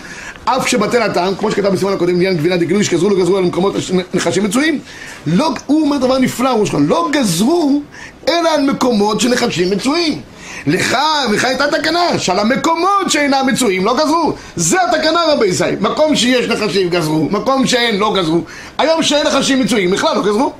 אף 0.44 0.68
שבטל 0.68 1.02
הטעם, 1.02 1.34
כמו 1.34 1.50
שכתב 1.50 1.68
בסימן 1.68 1.92
הקודם 1.92 2.12
לעניין 2.12 2.36
גבינה 2.36 2.56
דגילוי, 2.56 2.84
שגזרו 2.84 3.10
לא 3.10 3.16
גזרו 3.16 3.36
על 3.36 3.44
מקומות 3.44 3.74
נחשים 4.14 4.44
מצויים. 4.44 4.80
לא, 5.26 5.50
הוא 5.66 5.82
אומר 5.82 5.96
דבר 5.96 6.18
נפלא, 6.18 6.48
ראש 6.48 6.70
חן, 6.70 6.86
לא 6.86 7.08
גזרו 7.12 7.82
אלא 8.28 8.48
על 8.54 8.62
מקומות 8.62 9.20
שנחשים 9.20 9.70
מצויים. 9.70 10.20
לך, 10.66 10.96
לך 11.32 11.44
הייתה 11.44 11.64
תקנה, 11.66 12.18
שעל 12.18 12.38
המקומות 12.38 13.10
שאינם 13.10 13.46
מצויים 13.52 13.84
לא 13.84 13.96
גזרו. 13.96 14.32
זה 14.56 14.76
התקנה 14.82 15.20
רבי 15.28 15.46
ישראל. 15.46 15.76
מקום 15.80 16.16
שיש 16.16 16.46
נחשים 16.46 16.88
גזרו, 16.88 17.28
מקום 17.30 17.66
שאין 17.66 17.96
לא 17.96 18.14
גזרו. 18.16 18.40
היום 18.78 19.02
שאין 19.02 19.26
נחשים 19.26 19.60
מצויים, 19.60 19.90
בכלל 19.90 20.16
לא 20.16 20.22
גזרו. 20.22 20.52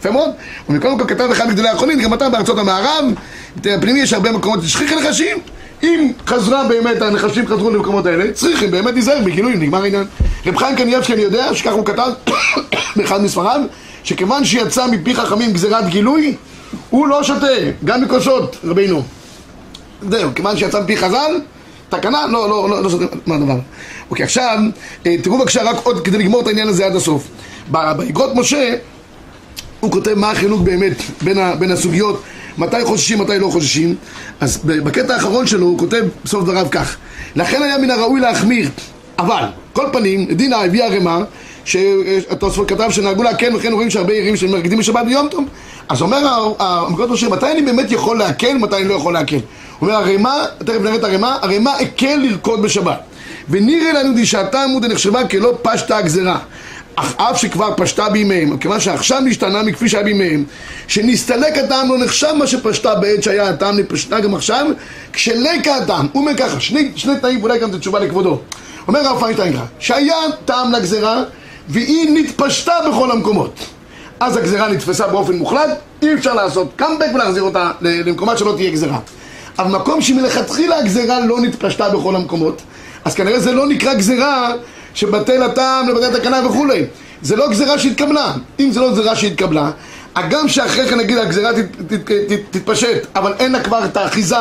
יפה 0.00 0.10
מאוד. 0.10 0.30
ומקודם 0.68 0.98
כל 0.98 1.04
כתב 1.08 1.28
אחד 1.32 1.48
מגדולי 1.48 1.68
האחרונים, 1.68 2.00
גם 2.00 2.14
אתה 2.14 2.28
בארצות 2.28 2.58
המערב, 2.58 3.04
בפנימי 3.56 4.00
יש 4.00 4.12
הרבה 4.12 4.32
מקומות 4.32 4.60
שצריכים 4.62 4.98
נחשים. 4.98 5.36
אם 5.82 6.12
חזרה 6.26 6.64
באמת, 6.68 7.02
הנחשים 7.02 7.46
חזרו 7.46 7.70
למקומות 7.70 8.06
האלה, 8.06 8.32
צריכים 8.32 8.70
באמת 8.70 8.94
להיזהר 8.94 9.18
בגילויים, 9.24 9.60
נגמר 9.60 9.82
העניין. 9.82 10.04
רב 10.46 10.56
חיים 10.56 10.76
קניאבסקי, 10.76 11.12
אני 11.12 11.22
יודע, 11.22 11.54
שכך 11.54 11.72
הוא 11.72 11.86
כתב 11.86 12.10
באחד 12.96 13.22
מספריו, 13.22 13.60
שכיוון 14.04 14.44
שיצא 14.44 14.86
מפי 14.86 15.14
חכמים 15.14 15.52
גזירת 15.52 15.86
גילוי, 15.86 16.36
הוא 16.90 17.08
לא 17.08 17.22
שותה, 17.22 17.46
גם 17.84 18.02
מכוסות, 18.02 18.56
רבינו. 18.64 19.02
זהו, 20.10 20.30
כיוון 20.34 20.56
שיצא 20.56 20.80
מפי 20.80 20.96
חז"ל, 20.96 21.40
תקנה, 21.88 22.26
לא, 22.26 22.48
לא, 22.48 22.70
לא, 22.70 22.82
לא 22.82 22.90
שותה, 22.90 23.04
מה 23.26 23.34
הדבר? 23.34 23.58
אוקיי, 24.10 24.24
עכשיו, 24.24 24.58
אה, 25.06 25.16
תראו 25.22 25.38
בבקשה 25.38 25.62
רק 25.62 25.76
עוד 25.82 26.04
כדי 26.04 26.18
לגמור 26.18 26.40
את 26.40 26.46
העניין 26.46 26.68
הזה 26.68 26.86
עד 26.86 26.96
הסוף. 26.96 27.28
באגרות 27.68 28.30
משה, 28.34 28.74
הוא 29.80 29.92
כותב 29.92 30.14
מה 30.14 30.30
החילוק 30.30 30.60
באמת 30.60 30.96
בין, 31.22 31.38
ה, 31.38 31.54
בין 31.54 31.70
הסוגיות, 31.70 32.22
מתי 32.58 32.84
חוששים, 32.84 33.18
מתי 33.18 33.38
לא 33.38 33.48
חוששים. 33.48 33.94
אז 34.40 34.60
בקטע 34.64 35.14
האחרון 35.14 35.46
שלו 35.46 35.66
הוא 35.66 35.78
כותב 35.78 36.04
בסוף 36.24 36.44
דבריו 36.44 36.66
כך: 36.70 36.96
לכן 37.36 37.62
היה 37.62 37.78
מן 37.78 37.90
הראוי 37.90 38.20
להחמיר, 38.20 38.68
אבל, 39.18 39.44
כל 39.72 39.86
פנים, 39.92 40.26
דינה 40.26 40.56
הביאה 40.56 40.86
ערימה, 40.86 41.20
שהתוספות 41.64 42.68
כתב 42.68 42.90
שנהגו 42.90 43.22
להקל, 43.22 43.56
וכן 43.56 43.72
רואים 43.72 43.90
שהרבה 43.90 44.12
עירים 44.12 44.36
שמרקדים 44.36 44.78
בשבת 44.78 45.04
ביום 45.06 45.28
טוב. 45.28 45.44
אז 45.88 46.02
אומר 46.02 46.26
ה- 46.26 46.62
ה- 46.62 46.84
המקורות 46.86 47.10
משה, 47.10 47.28
מתי 47.28 47.46
אני 47.52 47.62
באמת 47.62 47.92
יכול 47.92 48.18
להקל, 48.18 48.54
מתי 48.54 48.76
אני 48.76 48.84
לא 48.84 48.94
יכול 48.94 49.12
להקל? 49.12 49.36
הוא 49.36 49.88
אומר, 49.88 49.94
ערימה, 49.94 50.34
תכף 50.58 50.80
נראה 50.80 50.94
את 50.94 51.04
הערימה, 51.04 51.36
ערימה 51.42 51.72
הקל 51.76 52.16
לרקוד 52.16 52.62
בשבת. 52.62 53.00
ונראה 53.50 53.92
לנו 53.92 54.14
דשעתה 54.16 54.62
עמוד 54.62 54.84
הנחשבה 54.84 55.26
כלא 55.28 55.58
פשטה 55.62 55.96
הגזרה. 55.96 56.38
אך 56.96 57.14
אף 57.16 57.40
שכבר 57.40 57.74
פשטה 57.76 58.08
בימיהם, 58.08 58.56
כיוון 58.56 58.80
שעכשיו 58.80 59.20
נשתנה 59.20 59.62
מכפי 59.62 59.88
שהיה 59.88 60.04
בימיהם, 60.04 60.44
שנסתלק 60.88 61.58
הטעם 61.58 61.88
לא 61.88 61.98
נחשב 61.98 62.32
מה 62.38 62.46
שפשטה 62.46 62.94
בעת 62.94 63.22
שהיה 63.22 63.48
הטעם 63.48 63.78
לפשטה 63.78 64.20
גם 64.20 64.34
עכשיו, 64.34 64.66
כשלקה 65.12 65.76
הטעם, 65.76 66.06
הוא 66.12 66.20
אומר 66.20 66.36
ככה, 66.36 66.60
שני, 66.60 66.92
שני 66.96 67.12
תנאים, 67.20 67.42
אולי 67.42 67.58
גם 67.58 67.72
זו 67.72 67.78
תשובה 67.78 68.00
לכבודו. 68.00 68.40
אומר 68.88 69.00
הרב 69.00 69.20
פיינשטיין 69.20 69.52
ככה, 69.52 69.64
שהיה 69.78 70.16
טעם 70.44 70.72
לגזרה, 70.72 71.22
והיא 71.68 72.10
נתפשטה 72.14 72.72
בכל 72.88 73.10
המקומות. 73.10 73.66
אז 74.20 74.36
הגזרה 74.36 74.68
נתפסה 74.68 75.06
באופן 75.06 75.32
מוחלט, 75.32 75.70
אי 76.02 76.14
אפשר 76.14 76.34
לעשות 76.34 76.72
קאמבק 76.76 77.06
ולהחזיר 77.14 77.42
אותה 77.42 77.70
למקומה 77.80 78.36
שלא 78.36 78.52
תהיה 78.56 78.70
גזרה. 78.70 78.98
אבל 79.58 79.70
מקום 79.70 80.02
שמלכתחילה 80.02 80.78
הגזרה 80.78 81.20
לא 81.20 81.40
נתפשטה 81.40 81.88
בכל 81.88 82.16
המקומות, 82.16 82.62
אז 83.04 83.14
כנראה 83.14 83.40
זה 83.40 83.52
לא 83.52 83.66
נקרא 83.66 83.94
גזרה 83.94 84.52
שבטל 84.94 85.42
הטעם 85.42 85.88
לבטל 85.88 86.18
תקנה 86.20 86.46
וכולי. 86.46 86.84
זה 87.22 87.36
לא 87.36 87.50
גזרה 87.50 87.78
שהתקבלה. 87.78 88.32
אם 88.60 88.70
זה 88.72 88.80
לא 88.80 88.90
גזרה 88.92 89.16
שהתקבלה, 89.16 89.70
הגם 90.14 90.48
שאחרי 90.48 90.88
כן 90.88 90.98
נגיד 90.98 91.18
הגזרה 91.18 91.52
תת, 91.52 91.64
תת, 91.88 92.06
תת, 92.28 92.40
תתפשט, 92.50 93.06
אבל 93.16 93.32
אין 93.38 93.52
לה 93.52 93.60
כבר 93.62 93.84
את 93.84 93.96
האחיזה 93.96 94.36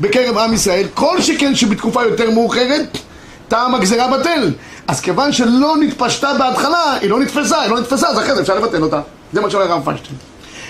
בקרב 0.00 0.38
עם 0.38 0.52
ישראל, 0.54 0.86
כל 0.94 1.20
שכן 1.20 1.54
שבתקופה 1.54 2.02
יותר 2.02 2.30
מאוחרת, 2.30 2.98
טעם 3.48 3.74
הגזרה 3.74 4.08
בטל. 4.18 4.50
אז 4.88 5.00
כיוון 5.00 5.32
שלא 5.32 5.74
נתפשטה 5.80 6.34
בהתחלה, 6.38 6.96
היא 7.00 7.10
לא 7.10 7.20
נתפסה, 7.20 7.60
היא 7.60 7.70
לא 7.70 7.80
נתפסה, 7.80 8.08
אז 8.08 8.18
אחרי 8.18 8.34
זה 8.34 8.40
אפשר 8.40 8.54
לבטל 8.54 8.82
אותה. 8.82 9.00
זה 9.32 9.40
מה 9.40 9.50
שאומר 9.50 9.72
הרב 9.72 9.84
פיינשטיין. 9.84 10.16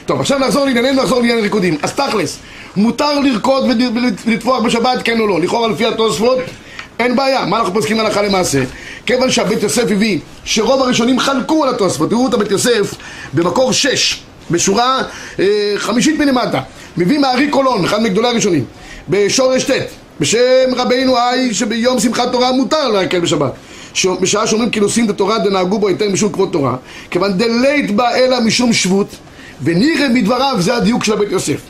טוב, 0.06 0.20
עכשיו 0.20 0.38
נחזור 0.38 0.64
לענייננו, 0.64 1.02
נחזור 1.02 1.18
לעניין 1.18 1.38
הריקודים. 1.38 1.76
אז 1.82 1.92
תכלס, 1.92 2.38
מותר 2.76 3.20
לרקוד 3.20 3.64
ול- 3.64 4.10
ולטבוח 4.26 4.62
בשבת, 4.62 5.02
כן 5.04 5.20
או 5.20 5.26
לא? 5.26 5.40
לכאורה 5.40 5.68
לפי 5.68 5.86
התוספות, 5.86 6.38
אין 6.98 7.16
בעיה. 7.16 7.46
מה 7.46 7.58
אנחנו 7.58 7.74
פוסקים 7.74 8.00
הלכה 8.00 8.22
למעשה? 8.22 8.62
כיוון 9.06 9.30
שהבית 9.30 9.62
יוסף 9.62 9.90
הביא 9.90 10.18
שרוב 10.44 10.82
הראשונים 10.82 11.18
חלקו 11.18 11.64
על 11.64 11.70
התוספות, 11.74 12.10
תראו 12.10 12.28
את 12.28 12.34
הבית 12.34 12.50
יוסף 12.50 12.94
במקור 13.32 13.72
שש, 13.72 14.22
בשורה 14.50 15.02
אה, 15.38 15.72
חמישית 15.76 16.18
מלמטה, 16.18 16.60
מביא 16.96 17.18
מהארי 17.18 17.48
קולון, 17.48 17.84
אחד 17.84 18.02
מגדולי 18.02 18.28
הראשונים, 18.28 18.64
בשורש 19.08 19.64
ט', 19.64 19.70
בשם 20.20 20.74
רבינו 20.76 21.18
היי 21.18 21.54
שביום 21.54 22.00
שמחת 22.00 22.32
תורה 22.32 22.52
מותר 22.52 22.88
להקל 22.88 23.20
בשבת 23.20 23.52
בשעה 24.20 24.46
שאומרים 24.46 24.70
כי 24.70 24.80
נושאים 24.80 25.04
את 25.04 25.10
התורה 25.10 25.38
דנהגו 25.38 25.78
בו 25.78 25.90
יותר 25.90 26.10
משום 26.10 26.32
כבוד 26.32 26.48
תורה 26.52 26.76
כיוון 27.10 27.32
דלית 27.32 27.96
בה 27.96 28.16
אלא 28.16 28.40
משום 28.40 28.72
שבות 28.72 29.16
ונראה 29.62 30.08
מדבריו 30.08 30.56
זה 30.58 30.76
הדיוק 30.76 31.04
של 31.04 31.12
הבית 31.12 31.32
יוסף 31.32 31.60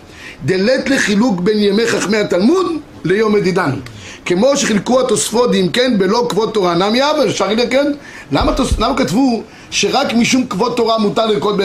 דלית 0.45 0.91
לחילוק 0.91 1.41
בין 1.41 1.59
ימי 1.59 1.87
חכמי 1.87 2.17
התלמוד 2.17 2.67
ליום 3.05 3.35
מדידן 3.35 3.71
כמו 4.27 4.57
שחילקו 4.57 5.01
התוספות 5.01 5.55
אם 5.55 5.69
כן 5.73 5.99
בלא 5.99 6.27
כבוד 6.29 6.51
תורה 6.51 6.75
נמי 6.75 7.03
אבא 7.03 7.25
אפשר 7.29 7.47
כן? 7.71 7.93
למה, 8.33 8.53
תוס, 8.53 8.79
למה 8.79 8.97
כתבו 8.97 9.43
שרק 9.71 10.15
משום 10.15 10.47
כבוד 10.47 10.73
תורה 10.77 10.99
מותר 10.99 11.27
לרקוד 11.27 11.61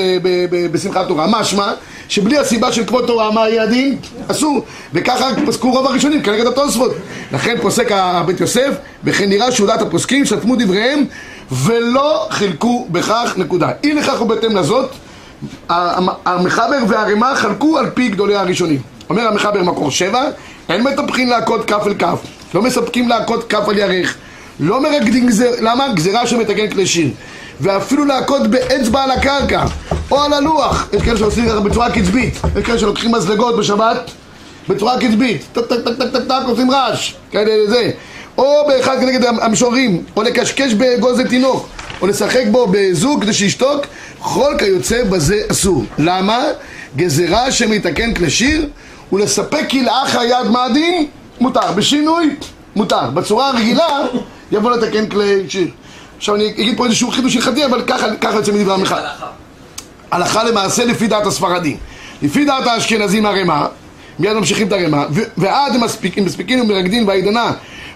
בשמחת 0.51 1.07
תורה? 1.07 1.27
משמע 1.29 1.71
שבלי 2.09 2.37
הסיבה 2.37 2.71
של 2.71 2.85
כבוד 2.85 3.05
תורה 3.07 3.31
מה 3.31 3.49
יהיה 3.49 3.63
הדין? 3.63 3.97
אסור. 4.27 4.63
וככה 4.93 5.29
פסקו 5.47 5.71
רוב 5.71 5.87
הראשונים 5.87 6.21
כנגד 6.21 6.47
התוספות. 6.47 6.91
לכן 7.31 7.55
פוסק 7.61 7.91
הבית 7.91 8.41
יוסף 8.41 8.71
וכן 9.03 9.29
נראה 9.29 9.51
שעודת 9.51 9.81
הפוסקים 9.81 10.25
שתמו 10.25 10.55
דבריהם 10.55 11.05
ולא 11.51 12.27
חילקו 12.29 12.87
בכך 12.91 13.33
נקודה. 13.37 13.69
אי 13.83 13.93
לכך 13.93 14.21
ובהתאם 14.21 14.55
לזאת 14.55 14.89
המחבר 16.25 16.77
והרמ"א 16.87 17.35
חלקו 17.35 17.77
על 17.77 17.89
פי 17.89 18.09
גדולי 18.09 18.35
הראשונים. 18.35 18.79
אומר 19.09 19.27
המחבר 19.27 19.63
מקור 19.63 19.91
שבע, 19.91 20.23
אין 20.69 20.83
מטפחים 20.83 21.29
להכות 21.29 21.65
כף 21.65 21.87
אל 21.87 21.93
כף, 21.93 22.19
לא 22.53 22.61
מספקים 22.61 23.09
להכות 23.09 23.49
כף 23.49 23.69
על 23.69 23.77
ירך, 23.77 24.15
לא 24.59 24.81
מרקדים 24.81 25.27
גזירה, 25.27 25.51
למה? 25.61 25.87
גזירה 25.93 26.27
שמא 26.27 26.48
יתקן 26.48 26.69
כלי 26.69 26.87
שיר. 26.87 27.09
ואפילו 27.61 28.05
להכות 28.05 28.47
באצבע 28.47 29.03
על 29.03 29.11
הקרקע, 29.11 29.63
או 30.11 30.21
על 30.21 30.33
הלוח. 30.33 30.89
יש 30.93 31.01
כאלה 31.01 31.17
שעושים 31.17 31.45
ככה 31.45 31.59
בצורה 31.59 31.91
קצבית, 31.91 32.39
יש 32.57 32.65
כאלה 32.65 32.79
שלוקחים 32.79 33.11
מזלגות 33.11 33.57
בשבת 33.57 34.11
בצורה 34.69 34.99
קצבית, 34.99 35.45
טק 35.53 35.61
טק 35.61 35.75
טק 35.85 35.97
טק 35.99 36.13
טק 36.13 36.23
טק 36.27 36.47
עושים 36.47 36.71
רעש, 36.71 37.13
כאלה 37.31 37.51
זה. 37.69 37.91
או 38.37 38.63
באחד 38.67 38.99
כנגד 38.99 39.25
המשוררים, 39.25 40.03
או 40.15 40.23
לקשקש 40.23 40.73
באגוז 40.73 41.19
לתינוק, 41.19 41.69
או 42.01 42.07
לשחק 42.07 42.43
בו 42.51 42.67
בזוג 42.71 43.23
כדי 43.23 43.33
שישתוק, 43.33 43.85
כל 44.19 44.53
כיוצא 44.59 45.03
בזה 45.03 45.41
אסור. 45.51 45.85
למה? 45.97 46.43
גזירה 46.95 47.51
שמתקן 47.51 48.13
כלי 48.13 48.29
שיר, 48.29 48.67
ולספק 49.13 49.69
כלאח 49.69 50.15
היד 50.15 50.47
מהדין, 50.51 51.07
מותר. 51.41 51.71
בשינוי, 51.75 52.35
מותר. 52.75 53.09
בצורה 53.13 53.49
הרגילה, 53.49 53.87
יבוא 54.51 54.71
לתקן 54.71 55.09
כלי 55.09 55.49
שיר. 55.49 55.67
עכשיו 56.17 56.35
אני 56.35 56.47
אגיד 56.47 56.77
פה 56.77 56.85
איזשהו 56.85 57.11
חידוש 57.11 57.35
הלכתי, 57.35 57.65
אבל 57.65 57.81
ככה, 57.87 58.15
ככה 58.15 58.35
יוצא 58.35 58.51
מדברי 58.51 58.73
המחאה. 58.73 59.09
הלכה 60.11 60.43
למעשה 60.43 60.85
לפי 60.85 61.07
דעת 61.07 61.25
הספרדים. 61.25 61.77
לפי 62.21 62.45
דעת 62.45 62.67
האשכנזים 62.67 63.25
הרמ"א, 63.25 63.65
מיד 64.19 64.33
ממשיכים 64.33 64.67
את 64.67 64.73
הרמ"א, 64.73 65.05
ו- 65.11 65.21
ועד 65.37 65.75
הם 65.75 65.83
מספיקים, 65.83 66.25
מספיקים 66.25 66.61
ומרקדין 66.61 67.07
והעידנה, 67.07 67.51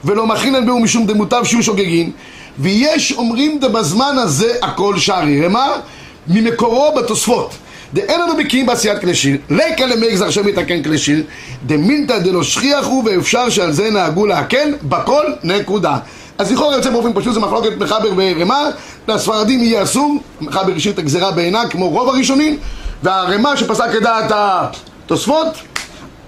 ולא 0.06 0.28
מכינן 0.28 0.66
בהו 0.66 0.80
משום 0.80 1.06
דמוטב 1.06 1.44
שיהיו 1.44 1.64
שוגגין, 1.64 2.12
ויש 2.60 3.12
אומרים 3.12 3.60
דבזמן 3.60 4.16
הזה 4.18 4.54
הכל 4.62 5.00
שרי. 5.00 5.46
רמ"א? 5.46 5.68
ממקורו 6.28 6.96
בתוספות. 6.98 7.54
דאין 7.94 8.22
לנו 8.22 8.38
בקיאים 8.38 8.66
בעשיית 8.66 9.00
כלי 9.00 9.16
שיר, 9.16 9.38
לקה 9.50 9.86
למי 9.86 10.12
גזר 10.12 10.30
שם 10.30 10.48
יתקן 10.48 10.84
כלי 10.84 10.98
שיר, 10.98 11.24
דמינתא 11.66 12.18
דלא 12.20 12.44
שכיח 12.44 12.86
הוא 12.86 13.04
ואפשר 13.06 13.50
שעל 13.50 13.72
זה 13.72 13.90
נהגו 13.90 14.26
להקל, 14.26 14.74
בכל 14.84 15.24
נקודה. 15.44 15.98
אז 16.38 16.52
לכאורה 16.52 16.76
יוצא 16.76 16.90
באופן 16.90 17.14
פשוט 17.14 17.34
זה 17.34 17.40
מחלוקת 17.40 17.78
מחבר 17.78 18.10
ורמ"א, 18.16 18.70
לספרדים 19.08 19.64
יהיה 19.64 19.84
אסור, 19.84 20.18
מחבר 20.42 20.74
השאיר 20.76 20.94
את 20.94 21.00
הגזירה 21.00 21.32
בעינה 21.32 21.70
כמו 21.70 21.90
רוב 21.90 22.10
הראשונים, 22.10 22.58
והרמ"א 23.04 23.56
שפסק 23.56 23.90
לדעת 23.96 24.32
התוספות, 24.36 25.48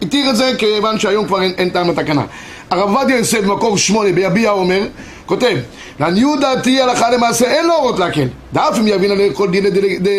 התיר 0.01 0.29
את 0.29 0.35
זה 0.35 0.51
כיוון 0.57 0.99
שהיום 0.99 1.27
כבר 1.27 1.41
אין, 1.41 1.53
אין 1.57 1.69
טעם 1.69 1.89
לתקנה. 1.89 2.21
הרב 2.69 2.89
עובדיה 2.89 3.17
יוסף 3.17 3.41
במקור 3.41 3.77
שמונה 3.77 4.11
ביביע 4.11 4.51
אומר, 4.51 4.81
כותב 5.27 5.57
לעניות 5.99 6.39
דעתי 6.39 6.81
הלכה 6.81 7.09
למעשה 7.09 7.45
אין 7.45 7.67
להורות 7.67 7.99
להקל. 7.99 8.27
דאף 8.53 8.79
אם 8.79 8.87
יבין 8.87 9.11
על 9.11 9.17
כל 9.33 9.49
דין 9.49 9.63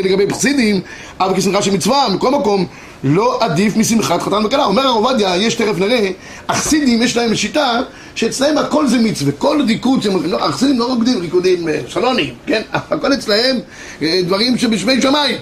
לגבי 0.05 0.35
חסידים 0.35 0.81
אבל 1.21 1.37
כשמחה 1.37 1.63
של 1.63 1.71
מצווה 1.71 2.09
מכל 2.09 2.31
מקום 2.31 2.67
לא 3.05 3.39
עדיף 3.41 3.77
משמחת 3.77 4.23
חתן 4.23 4.45
וכלה. 4.45 4.65
אומר 4.65 4.87
הרב 4.87 5.05
עובדיה 5.05 5.37
יש 5.37 5.55
תכף 5.55 5.79
נראה 5.79 6.11
החסידים 6.49 7.03
יש 7.03 7.17
להם 7.17 7.35
שיטה 7.35 7.81
שאצלהם 8.15 8.59
הכל 8.59 8.87
זה 8.87 8.99
מצווה 8.99 9.33
כל 9.33 9.63
שהם 10.03 10.25
לא, 10.25 10.39
לא 10.63 10.85
רוקדים 10.85 11.21
ריקודים 11.21 11.69
אה, 11.69 11.81
שלונים 11.87 12.35
כן? 12.47 12.63
הכל 12.91 13.13
אצלהם 13.13 13.57
אה, 14.03 14.21
דברים 14.25 14.59
שבשמי 14.59 15.03
שמיים. 15.03 15.37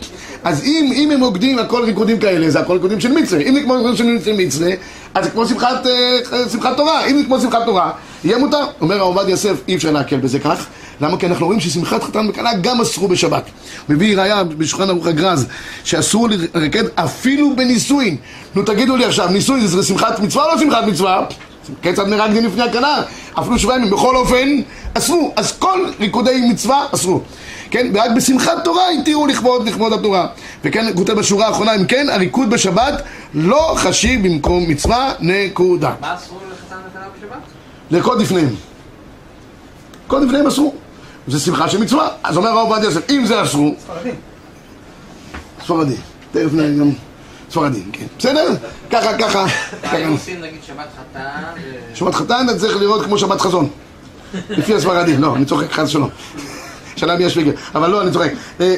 אז 0.45 0.65
אם, 0.65 0.91
אם 0.95 1.11
הם 1.11 1.21
רוקדים 1.21 1.59
הכל 1.59 1.85
ריקודים 1.85 2.19
כאלה 2.19 2.51
זה 2.51 2.61
הכל 2.61 2.73
ריקודים 2.73 3.01
של 3.01 3.13
מצווה. 3.13 3.41
אם 3.41 3.61
כמו 3.65 3.75
ריקודים 3.75 4.21
של 4.25 4.33
מצווה 4.33 4.71
אז 5.17 5.25
זה 5.25 5.31
כמו 5.31 5.47
שמחת, 5.47 5.87
אה, 5.87 6.49
שמחת 6.53 6.77
תורה. 6.77 7.07
אם 7.07 7.19
זה 7.19 7.25
כמו 7.25 7.41
שמחת 7.41 7.65
תורה. 7.65 7.91
יהיה 8.25 8.39
מותר. 8.39 8.65
אומר 8.81 8.95
הרב 8.95 9.17
עובדיה 9.17 9.31
יוסף 9.31 9.57
אי 9.69 9.77
אפשר 9.77 9.91
להקל 9.91 10.17
בזה 10.17 10.39
כך. 10.39 10.67
למה? 11.01 11.17
כי 11.19 11.27
אנחנו 11.27 11.47
רואים 11.47 11.61
ששמחת 11.61 12.03
חתן 12.03 12.29
וכלה 12.29 12.55
גם 12.55 12.81
אסרו 12.81 13.09
בשבת. 13.09 13.45
מביא 13.89 14.19
ראיה 14.19 14.45
בשולחן 14.45 14.91
ערוך 14.91 15.07
הגרז 15.07 15.47
שאסור 15.85 16.29
לרקד 16.55 16.85
אפילו 16.95 17.57
בנישואין. 17.57 18.17
נו 18.55 18.63
תגידו 18.63 18.97
לי 18.97 19.05
עכשיו 19.05 19.29
נישואין 19.29 19.67
זה 19.67 19.83
שמחת 19.83 20.21
מצווה 20.21 20.45
או 20.45 20.51
לא 20.51 20.59
שמחת 20.59 20.85
מצווה? 20.85 21.25
כיצד 21.83 22.09
מרקדים 22.09 22.45
לפני 22.45 22.63
הכלה? 22.63 23.03
אפילו 23.39 23.59
שבעה 23.59 23.77
ימים. 23.77 23.91
בכל 23.91 24.17
אופן 24.17 24.49
אסרו. 24.95 25.33
אז 25.37 25.53
כל 25.59 25.81
ריקודי 26.01 26.41
מצווה 26.51 26.87
אסרו. 26.95 27.21
כן, 27.71 27.91
ורק 27.95 28.11
בשמחת 28.17 28.65
תורה 28.65 28.91
התירו 28.91 29.27
לכבוד 29.27 29.69
לכבוד 29.69 29.93
התורה. 29.93 30.27
וכן 30.65 30.87
כותב 30.95 31.13
בשורה 31.13 31.47
האחרונה 31.47 31.75
אם 31.75 31.85
כן 31.85 32.07
הריקוד 32.11 32.51
בשבת 32.51 33.03
לא 33.37 33.75
חשיב 33.77 34.27
במקום 34.29 34.68
מצווה 34.68 35.12
נקודה 35.20 35.94
מה 36.01 36.14
אסור 36.14 36.40
לחתן 36.53 36.77
וכלה 36.90 37.05
בשבת? 37.18 37.42
לרקוד 37.90 38.20
לפניהם. 38.20 38.55
לרקוד 40.03 40.22
לפניהם 40.22 40.46
אסור. 40.46 40.75
זה 41.29 41.40
שמחה 41.40 41.68
של 41.68 41.81
מצווה. 41.81 42.09
אז 42.22 42.37
אומר 42.37 42.49
הרב 42.49 42.68
עובדיה 42.70 42.85
יוסף, 42.85 43.11
אם 43.11 43.27
זה 43.27 43.42
אסור, 43.42 43.75
ספרדים. 43.85 44.14
ספרדי. 45.64 45.96
תכף 46.33 46.53
נראה 46.53 46.70
גם 46.79 46.90
ספרדים, 47.51 47.90
כן. 47.92 48.07
בסדר? 48.18 48.55
ככה, 48.90 49.18
ככה. 49.18 49.46
ככה. 49.83 49.99
מה 49.99 50.09
עושים 50.09 50.40
נגיד 50.40 50.61
שבת 50.66 50.88
חתן? 50.99 51.42
שבת 51.94 52.14
חתן 52.14 52.46
אתה 52.51 52.59
צריך 52.59 52.77
לראות 52.77 53.05
כמו 53.05 53.18
שבת 53.18 53.40
חזון. 53.40 53.68
לפי 54.49 54.75
הספרדים. 54.75 55.22
לא, 55.22 55.37
אני 55.37 55.44
צוחק 55.44 55.72
חס 55.72 55.88
ושלום. 55.88 56.09
שנה 56.96 57.16
מיה 57.16 57.31
שוויגר. 57.31 57.53
אבל 57.75 57.90
לא, 57.90 58.03
אני 58.03 58.11
צוחק. 58.11 58.31
אה, 58.61 58.75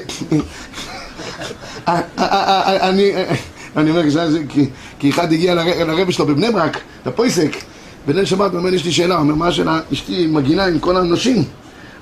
אה, 1.88 2.00
אה, 2.18 2.24
אה, 2.58 2.88
אני... 2.88 3.12
אני 3.76 3.90
אומר, 3.90 4.02
כי- 4.98 5.10
אחד 5.10 5.32
הגיע 5.32 5.54
לר- 5.54 5.84
לרבי 5.84 6.12
שלו 6.12 6.26
בבני 6.26 6.50
ברק, 6.52 6.76
לפויסק, 7.06 7.56
בליל 8.06 8.24
שבת, 8.24 8.50
הוא 8.50 8.58
אומר, 8.58 8.74
יש 8.74 8.84
לי 8.84 8.92
שאלה, 8.92 9.14
הוא 9.14 9.20
אומר, 9.22 9.34
מה 9.34 9.46
השאלה? 9.48 9.80
אשתי 9.92 10.26
מגינה 10.26 10.64
עם 10.64 10.78
כל 10.78 10.96
הנשים, 10.96 11.36
אני 11.36 11.44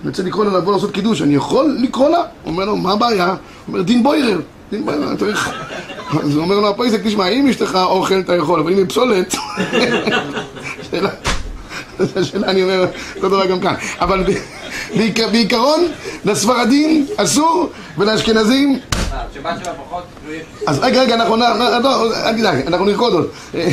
רוצה 0.09 0.23
לקרוא 0.23 0.45
לה 0.45 0.59
לבוא 0.59 0.73
לעשות 0.73 0.91
קידוש, 0.91 1.23
אני 1.23 1.35
יכול 1.35 1.77
לקרוא 1.83 2.09
לה? 2.11 2.17
הוא 2.19 2.53
אומר 2.53 2.65
לו, 2.65 2.77
מה 2.77 2.93
הבעיה? 2.93 3.27
הוא 3.29 3.37
אומר, 3.69 3.83
דין 3.83 4.03
בוירר, 4.03 4.41
דין 4.71 4.85
בוירר, 4.85 5.17
צריך... 5.17 5.51
אז 6.23 6.35
הוא 6.35 6.43
אומר 6.45 6.61
לו, 6.61 6.69
הפויסק, 6.69 7.01
תשמע, 7.05 7.29
אם 7.29 7.47
יש 7.49 7.63
לך 7.63 7.75
אוכל 7.77 8.21
אתה 8.21 8.37
יכול, 8.37 8.61
אבל 8.61 8.73
אם 8.73 8.79
היא 8.79 8.87
פסולת... 8.87 9.35
שאלה... 10.91 11.09
זו 11.99 12.25
שאלה, 12.27 12.47
אני 12.47 12.63
אומר, 12.63 12.85
אותו 13.17 13.29
דבר 13.29 13.47
גם 13.47 13.61
כאן. 13.61 13.75
אבל 14.01 14.25
בעיקרון, 15.33 15.81
לספרדים 16.25 17.07
אסור, 17.17 17.69
ולאשכנזים. 17.99 18.79
אז 20.67 20.79
רגע, 20.79 21.01
רגע, 21.03 21.15
אנחנו, 21.15 21.37
לא, 21.37 21.47
אל 22.27 22.33
תדאג, 22.39 22.67
אנחנו 22.67 22.85
נרקוד 22.87 23.13
עוד. 23.13 23.27
אה, 23.55 23.69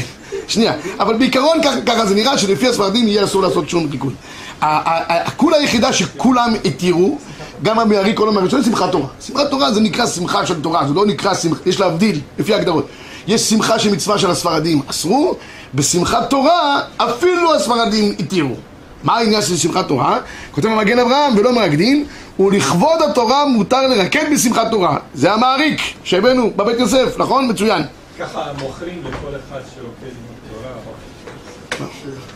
שנייה, 0.48 0.74
אבל 1.00 1.18
בעיקרון 1.18 1.58
ככה- 1.86 2.06
זה 2.06 2.16
נראה 2.16 2.38
שלפי 2.38 2.68
הספרדים 2.68 3.08
יהיה 3.08 3.24
אסור 3.24 3.42
לעשות 3.42 3.70
שום 3.70 3.88
תיקון. 3.92 4.14
ה- 4.62 4.66
ה- 4.68 5.28
הכולה 5.28 5.58
היחידה 5.58 5.94
שכולם 5.94 6.54
התירו, 6.66 7.18
גם 7.64 7.80
המארי 7.80 8.12
כל 8.16 8.38
הראשון, 8.38 8.62
זה 8.62 8.70
שמחת 8.70 8.92
תורה. 8.92 9.08
שמחת 9.28 9.50
תורה 9.50 9.72
זה 9.74 9.82
נקרא 9.82 10.06
שמחה 10.06 10.46
של 10.46 10.62
תורה, 10.62 10.88
זה 10.88 10.94
לא 10.94 11.06
נקרא 11.06 11.34
שמחה, 11.34 11.60
יש 11.66 11.80
להבדיל, 11.80 12.20
לפי 12.40 12.54
ההגדרות. 12.54 12.88
יש 13.28 13.42
שמחה 13.42 13.80
של 13.80 13.92
מצווה 13.92 14.18
של 14.18 14.32
הספרדים, 14.32 14.82
אסרו, 14.88 15.36
בשמחת 15.76 16.30
תורה 16.30 16.82
אפילו 16.98 17.56
הספרדים 17.56 18.16
התירו. 18.20 18.56
מה 19.04 19.18
העניין 19.18 19.42
של 19.42 19.58
שמחת 19.58 19.88
תורה? 19.88 20.20
כותב 20.52 20.68
המגן 20.68 21.00
אברהם 21.00 21.38
ולא 21.38 21.56
מרקדין 21.56 22.06
ולכבוד 22.40 23.02
התורה 23.10 23.46
מותר 23.46 23.88
לרקד 23.88 24.26
בשמחת 24.34 24.72
תורה 24.72 24.98
זה 25.14 25.34
המעריק 25.34 25.82
שהבאנו 26.04 26.52
בבית 26.56 26.80
יוסף, 26.80 27.18
נכון? 27.18 27.48
מצוין 27.48 27.84
ככה 28.20 28.52
מוכרים 28.62 29.02
לכל 29.06 29.36
אחד 29.50 29.60
שרוקד 29.76 30.06
עם 30.06 30.34
התורה. 30.46 30.72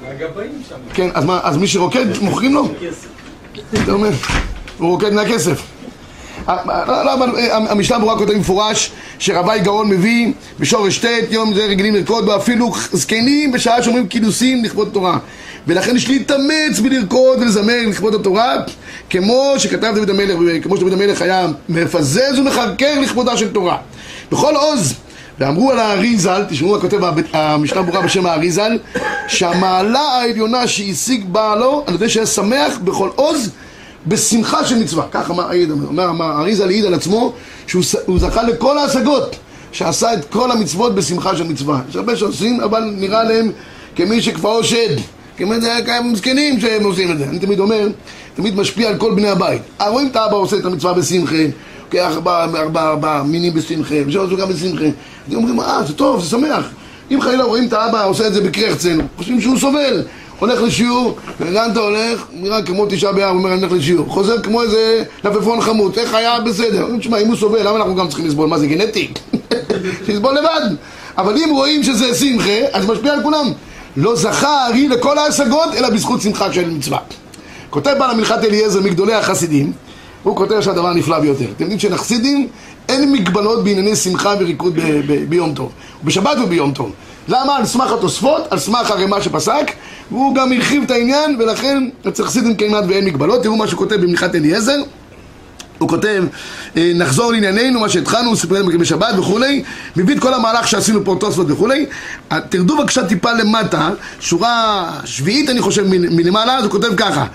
הגבאים 0.07 0.61
שם. 0.69 0.75
כן, 0.93 1.09
אז 1.13 1.25
מה, 1.25 1.39
אז 1.43 1.57
מי 1.57 1.67
שרוקד 1.67 2.05
מוכרים 2.21 2.53
לו? 2.53 2.67
אתה 3.83 3.91
אומר, 3.91 4.09
הוא 4.77 4.89
רוקד 4.89 5.13
מהכסף 5.13 5.47
לא, 5.51 5.53
לא, 5.53 5.61
אבל 5.61 5.63
אה, 5.63 6.26
המשנה 7.69 7.99
ברורה 7.99 8.17
כותב 8.17 8.33
במפורש 8.33 8.91
שרבי 9.19 9.59
גאון 9.59 9.89
מביא 9.89 10.31
בשורש 10.59 11.05
ט' 11.05 11.07
יום 11.29 11.53
זה 11.53 11.65
רגילים 11.65 11.95
לרקוד 11.95 12.25
בו 12.25 12.35
אפילו 12.35 12.73
זקנים 12.91 13.51
בשעה 13.51 13.83
שאומרים 13.83 14.07
קידוסים 14.07 14.63
לכבוד 14.63 14.89
תורה 14.93 15.17
ולכן 15.67 15.95
יש 15.95 16.09
להתאמץ 16.09 16.79
בלרקוד 16.83 17.39
ולזמר 17.39 17.87
לכבוד 17.87 18.15
התורה 18.15 18.55
כמו 19.09 19.53
שכתב 19.57 19.93
דוד 19.95 20.09
המלך, 20.09 20.63
כמו 20.63 20.77
שדוד 20.77 20.93
המלך 20.93 21.21
היה 21.21 21.47
מפזז 21.69 22.39
ומחרקר 22.39 22.99
לכבודה 22.99 23.37
של 23.37 23.53
תורה. 23.53 23.77
בכל 24.31 24.55
עוז 24.55 24.93
ואמרו 25.39 25.71
על 25.71 25.79
הארי 25.79 26.17
ז"ל, 26.17 26.43
תשמעו 26.49 26.71
מה 26.71 26.81
כותב 26.81 26.99
המשנה 27.33 27.81
ברורה 27.81 28.01
בשם 28.01 28.25
הארי 28.25 28.51
ז"ל 28.51 28.77
שהמעלה 29.27 29.99
העליונה 29.99 30.67
שהשיג 30.67 31.25
בעלו 31.31 31.83
על 31.87 31.95
ידי 31.95 32.09
שהיה 32.09 32.25
שמח 32.25 32.77
בכל 32.83 33.09
עוז 33.15 33.51
בשמחה 34.07 34.65
של 34.65 34.79
מצווה, 34.79 35.05
כך 35.11 35.31
אמר 35.31 35.49
אומר 35.87 36.09
אמר 36.09 36.25
הארי 36.25 36.55
ז"ל 36.55 36.67
העיד 36.67 36.85
על 36.85 36.93
עצמו 36.93 37.33
שהוא 37.67 38.19
זכה 38.19 38.43
לכל 38.43 38.77
ההשגות 38.77 39.35
שעשה 39.71 40.13
את 40.13 40.25
כל 40.25 40.51
המצוות 40.51 40.95
בשמחה 40.95 41.35
של 41.35 41.43
מצווה 41.43 41.81
יש 41.89 41.95
הרבה 41.95 42.15
שעושים 42.15 42.61
אבל 42.61 42.93
נראה 42.95 43.23
להם 43.23 43.51
כמי 43.95 44.21
שכפאו 44.21 44.63
שד 44.63 44.95
כמי 45.37 45.61
זה 45.61 45.73
הם 45.87 46.15
זקנים 46.15 46.59
שהם 46.59 46.83
עושים 46.83 47.11
את 47.11 47.17
זה 47.17 47.25
אני 47.25 47.39
תמיד 47.39 47.59
אומר, 47.59 47.87
תמיד 48.35 48.55
משפיע 48.55 48.89
על 48.89 48.97
כל 48.97 49.13
בני 49.15 49.29
הבית 49.29 49.61
אה, 49.81 49.89
רואים 49.89 50.07
את 50.07 50.15
האבא 50.15 50.35
עושה 50.35 50.57
את 50.57 50.65
המצווה 50.65 50.93
בשמחה 50.93 51.35
לוקח 51.87 52.17
ארבע 52.75 53.23
מינים 53.23 53.53
בשמחה, 53.53 53.95
ושלוש 54.07 54.33
גם 54.33 54.49
בשמחה. 54.49 54.85
אז 55.27 55.35
אומרים, 55.35 55.59
אה, 55.59 55.83
זה 55.87 55.93
טוב, 55.93 56.23
זה 56.23 56.29
שמח. 56.29 56.69
אם 57.11 57.21
חלילה 57.21 57.43
רואים 57.43 57.67
את 57.67 57.73
האבא 57.73 58.05
עושה 58.05 58.27
את 58.27 58.33
זה 58.33 58.41
בקרחצן, 58.41 58.97
חושבים 59.17 59.41
שהוא 59.41 59.57
סובל. 59.57 60.03
הולך 60.39 60.61
לשיעור, 60.61 61.17
ולאן 61.39 61.69
אתה 61.71 61.79
הולך? 61.79 62.25
נראה 62.33 62.61
כמו 62.61 62.85
תשעה 62.89 63.11
באב, 63.11 63.35
אומר 63.35 63.53
אני 63.53 63.61
הולך 63.61 63.71
לשיעור. 63.71 64.07
חוזר 64.09 64.41
כמו 64.41 64.63
איזה 64.63 65.03
לפפון 65.23 65.61
חמוץ, 65.61 65.97
איך 65.97 66.13
היה? 66.13 66.39
בסדר. 66.39 66.87
תשמע, 66.99 67.17
אם 67.17 67.27
הוא 67.27 67.35
סובל, 67.35 67.67
למה 67.67 67.75
אנחנו 67.75 67.95
גם 67.95 68.07
צריכים 68.07 68.27
לסבול? 68.27 68.47
מה 68.47 68.59
זה 68.59 68.67
גנטי? 68.67 69.11
שיסבול 70.05 70.37
לבד. 70.37 70.75
אבל 71.17 71.37
אם 71.37 71.49
רואים 71.51 71.83
שזה 71.83 72.15
שמחה, 72.15 72.59
אז 72.71 72.85
משפיע 72.85 73.13
על 73.13 73.23
כולם. 73.23 73.51
לא 73.97 74.15
זכה 74.15 74.49
הארי 74.49 74.87
לכל 74.87 75.17
ההשגות, 75.17 75.69
אלא 75.77 75.89
בזכות 75.89 76.21
שמחה 76.21 76.53
של 76.53 76.69
מצווה. 76.69 76.99
כותב 77.69 77.95
בעל 77.99 78.09
המלכת 78.09 78.43
אליעזר 78.43 78.81
מגדולי 78.81 79.13
החסידים, 79.13 79.71
הוא 80.23 80.35
כותב 80.35 80.61
שהדבר 80.61 80.93
נפלא 80.93 81.19
ביותר. 81.19 81.45
אתם 81.55 81.63
יודעים 81.63 81.79
שלחסידים 81.79 82.47
אין 82.89 83.11
מגבלות 83.11 83.63
בענייני 83.63 83.95
שמחה 83.95 84.33
וריקוד 84.39 84.79
ביום 85.29 85.53
טוב. 85.53 85.71
בשבת 86.03 86.37
וביום 86.43 86.71
טוב. 86.71 86.91
למה? 87.27 87.57
על 87.57 87.65
סמך 87.65 87.91
התוספות, 87.91 88.41
על 88.49 88.59
סמך 88.59 88.91
הרמ"א 88.91 89.21
שפסק, 89.21 89.71
והוא 90.11 90.35
גם 90.35 90.51
הרחיב 90.51 90.83
את 90.83 90.91
העניין, 90.91 91.35
ולכן 91.39 91.89
אצל 92.07 92.25
חסידים 92.25 92.55
כמעט 92.55 92.83
ואין 92.87 93.05
מגבלות. 93.05 93.43
תראו 93.43 93.55
מה 93.55 93.67
שהוא 93.67 93.77
כותב 93.77 93.95
במלכת 93.95 94.35
אליעזר. 94.35 94.81
הוא 95.77 95.89
כותב, 95.89 96.23
אה, 96.77 96.91
נחזור 96.95 97.31
לענייננו, 97.31 97.79
מה 97.79 97.89
שהתחלנו, 97.89 98.35
סיפורים 98.35 98.77
בשבת 98.79 99.19
וכולי, 99.19 99.63
מביא 99.95 100.15
את 100.15 100.19
כל 100.19 100.33
המהלך 100.33 100.67
שעשינו 100.67 101.05
פה 101.05 101.17
תוספות 101.19 101.51
וכולי. 101.51 101.85
אה, 102.31 102.39
תרדו 102.49 102.77
בבקשה 102.77 103.03
טיפה 103.07 103.31
למטה, 103.31 103.89
שורה 104.19 104.89
שביעית 105.05 105.49
אני 105.49 105.61
חושב 105.61 105.83
מלמעלה, 105.87 106.57
אז 106.57 106.63
הוא 106.63 106.71
כותב 106.71 106.95
ככה: 106.97 107.25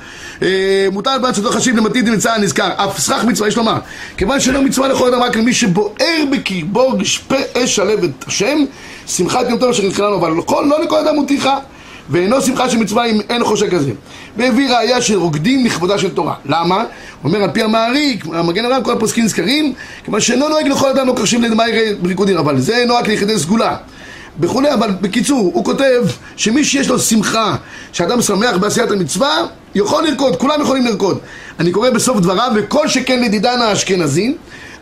אה, 0.43 0.87
מותר 0.93 1.19
בעד 1.23 1.35
שתו 1.35 1.51
חשיב 1.51 1.77
למתיד 1.77 2.09
נמצא 2.09 2.33
הנזכר, 2.33 2.71
אף 2.77 2.99
סכך 2.99 3.25
מצווה 3.25 3.49
יש 3.49 3.57
לומר, 3.57 3.77
כיוון 4.17 4.41
שאינו 4.41 4.63
מצווה 4.63 4.89
לכל 4.89 5.15
אדם 5.15 5.23
רק 5.23 5.37
למי 5.37 5.53
שבוער 5.53 6.25
בקרבו 6.33 6.89
רשפה 7.01 7.37
אש 7.55 7.79
הלב 7.79 8.05
את 8.05 8.25
השם, 8.27 8.59
שמחת 9.07 9.47
יום 9.49 9.59
טוב 9.59 9.71
אשר 9.71 9.83
נתחילה 9.87 10.09
לו, 10.09 10.17
אבל 10.17 10.31
לא 10.69 10.83
לכל 10.85 10.99
אדם 10.99 11.17
הוא 11.17 11.29
טרחה. 11.29 11.59
ואינו 12.13 12.41
שמחה 12.41 12.71
של 12.71 12.79
מצווה 12.79 13.05
אם 13.05 13.21
אין 13.29 13.45
חושק 13.45 13.71
כזה. 13.71 13.91
והביא 14.37 14.69
של 15.01 15.19
רוקדים 15.19 15.67
לכבודה 15.67 15.99
של 15.99 16.11
תורה. 16.11 16.35
למה? 16.45 16.85
אומר 17.25 17.43
על 17.43 17.51
פי 17.51 17.63
המעריק, 17.63 18.25
המגן 18.33 18.65
הרב, 18.65 18.83
כל 18.85 18.93
הפוסקים 18.93 19.25
נזכרים, 19.25 19.73
כיוון 20.05 20.21
שאינו 20.21 20.49
נוהג 20.49 20.69
לכל 20.69 20.89
אדם 20.89 21.07
לא 21.07 21.13
קרשים 21.17 21.43
לדמאי 21.43 21.95
בריקודים, 22.03 22.37
אבל 22.37 22.61
זה 22.61 22.85
נוהג 22.87 23.09
ליחידי 23.09 23.39
סגולה. 23.39 23.77
וכולי, 24.41 24.75
אבל 24.75 24.91
בקיצור, 25.01 25.51
הוא 25.55 25.65
כותב 25.65 26.03
שמי 26.37 26.65
שיש 26.65 26.89
לו 26.89 26.99
שמחה, 26.99 27.57
שאדם 27.93 28.23
שמח 28.23 28.57
בעשיית 28.57 28.91
המצווה, 28.91 29.47
יכול 29.75 30.05
לרקוד, 30.05 30.37
כולם 30.37 30.61
יכולים 30.61 30.87
לרקוד. 30.87 31.19
אני 31.61 31.73
קורא 31.73 31.91
בסוף 31.91 32.21
דבריו, 32.21 32.53
וכל 32.55 32.89
שכן 32.89 33.23
לדידן 33.23 33.61
האשכנזים, 33.61 34.37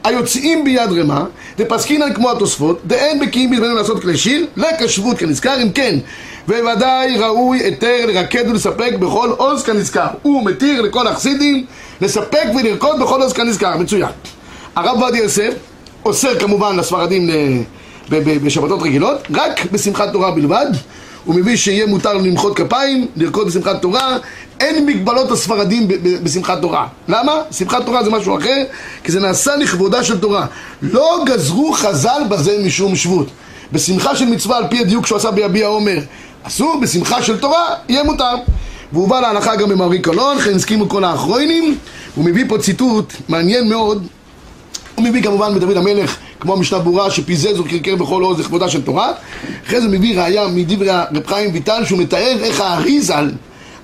היוצאים 0.04 0.64
ביד 0.64 0.92
רמה, 1.00 1.24
דפסקינן 1.58 2.14
כמו 2.14 2.30
התוספות, 2.30 2.80
דאין 2.86 3.20
בקיאים 3.20 3.50
בזמננו 3.50 3.74
לעשות 3.74 4.02
כלי 4.02 4.16
שיר, 4.16 4.46
לכשבות 4.56 5.18
כנזכר, 5.18 5.62
אם 5.62 5.70
כן, 5.72 5.98
וודאי 6.48 7.16
ראוי 7.18 7.58
היתר 7.58 8.06
לרקד 8.06 8.44
ולספק 8.50 8.92
בכל 9.00 9.30
עוז 9.36 9.62
כנזכר. 9.62 10.06
הוא 10.22 10.44
מתיר 10.46 10.82
לכל 10.82 11.06
החסידים 11.06 11.66
לספק 12.00 12.44
ולרקוד 12.56 13.00
בכל 13.00 13.22
עוז 13.22 13.32
כנזכר, 13.32 13.76
מצוין. 13.76 14.10
הרב 14.76 15.02
עובדיה 15.02 15.22
יוסף 15.22 15.54
אוסר 16.04 16.38
כמובן 16.38 16.76
לספרדים 16.76 17.30
בשבתות 18.10 18.82
רגילות, 18.82 19.18
רק 19.34 19.72
בשמחת 19.72 20.12
תורה 20.12 20.30
בלבד. 20.30 20.66
הוא 21.24 21.56
שיהיה 21.56 21.86
מותר 21.86 22.14
למחוא 22.14 22.54
כפיים, 22.54 23.06
לרקוד 23.16 23.46
בשמחת 23.46 23.82
תורה, 23.82 24.18
אין 24.60 24.86
מגבלות 24.86 25.30
הספרדים 25.30 25.88
בשמחת 26.22 26.60
תורה. 26.60 26.86
למה? 27.08 27.32
שמחת 27.50 27.86
תורה 27.86 28.04
זה 28.04 28.10
משהו 28.10 28.38
אחר, 28.38 28.62
כי 29.04 29.12
זה 29.12 29.20
נעשה 29.20 29.56
לכבודה 29.56 30.04
של 30.04 30.20
תורה. 30.20 30.46
לא 30.82 31.22
גזרו 31.26 31.72
חז"ל 31.72 32.22
בזה 32.28 32.58
משום 32.64 32.96
שבות. 32.96 33.26
בשמחה 33.72 34.16
של 34.16 34.26
מצווה 34.26 34.56
על 34.56 34.64
פי 34.70 34.80
הדיוק 34.80 35.06
שהוא 35.06 35.16
עשה 35.16 35.30
ביביע 35.30 35.66
עומר 35.66 35.98
אסור, 36.42 36.80
בשמחה 36.82 37.22
של 37.22 37.38
תורה 37.38 37.64
יהיה 37.88 38.02
מותר. 38.02 38.34
והוא 38.92 39.08
בא 39.08 39.20
להלכה 39.20 39.56
גם 39.56 39.68
במארי 39.68 39.98
קלון, 39.98 40.36
לכן 40.36 40.54
הסכימו 40.54 40.88
כל 40.88 41.04
האחרונים. 41.04 41.78
הוא 42.14 42.24
מביא 42.24 42.44
פה 42.48 42.58
ציטוט 42.58 43.12
מעניין 43.28 43.68
מאוד 43.68 44.06
הוא 44.94 45.04
מביא 45.04 45.22
כמובן 45.22 45.54
מדוד 45.54 45.76
המלך, 45.76 46.16
כמו 46.40 46.52
המשנה 46.52 46.78
ברורה, 46.78 47.10
שפיזז 47.10 47.60
וקרקר 47.60 47.96
בכל 47.96 48.22
עוז 48.22 48.40
לכבודה 48.40 48.68
של 48.68 48.82
תורה. 48.82 49.12
אחרי 49.66 49.80
זה 49.80 49.88
מביא 49.88 50.20
ראיה 50.20 50.48
מדברי 50.48 50.90
רב 50.90 51.26
חיים 51.26 51.50
ויטל, 51.52 51.84
שהוא 51.84 51.98
מתאר 51.98 52.36
איך 52.42 52.60
הארי 52.60 53.00
ז"ל 53.00 53.30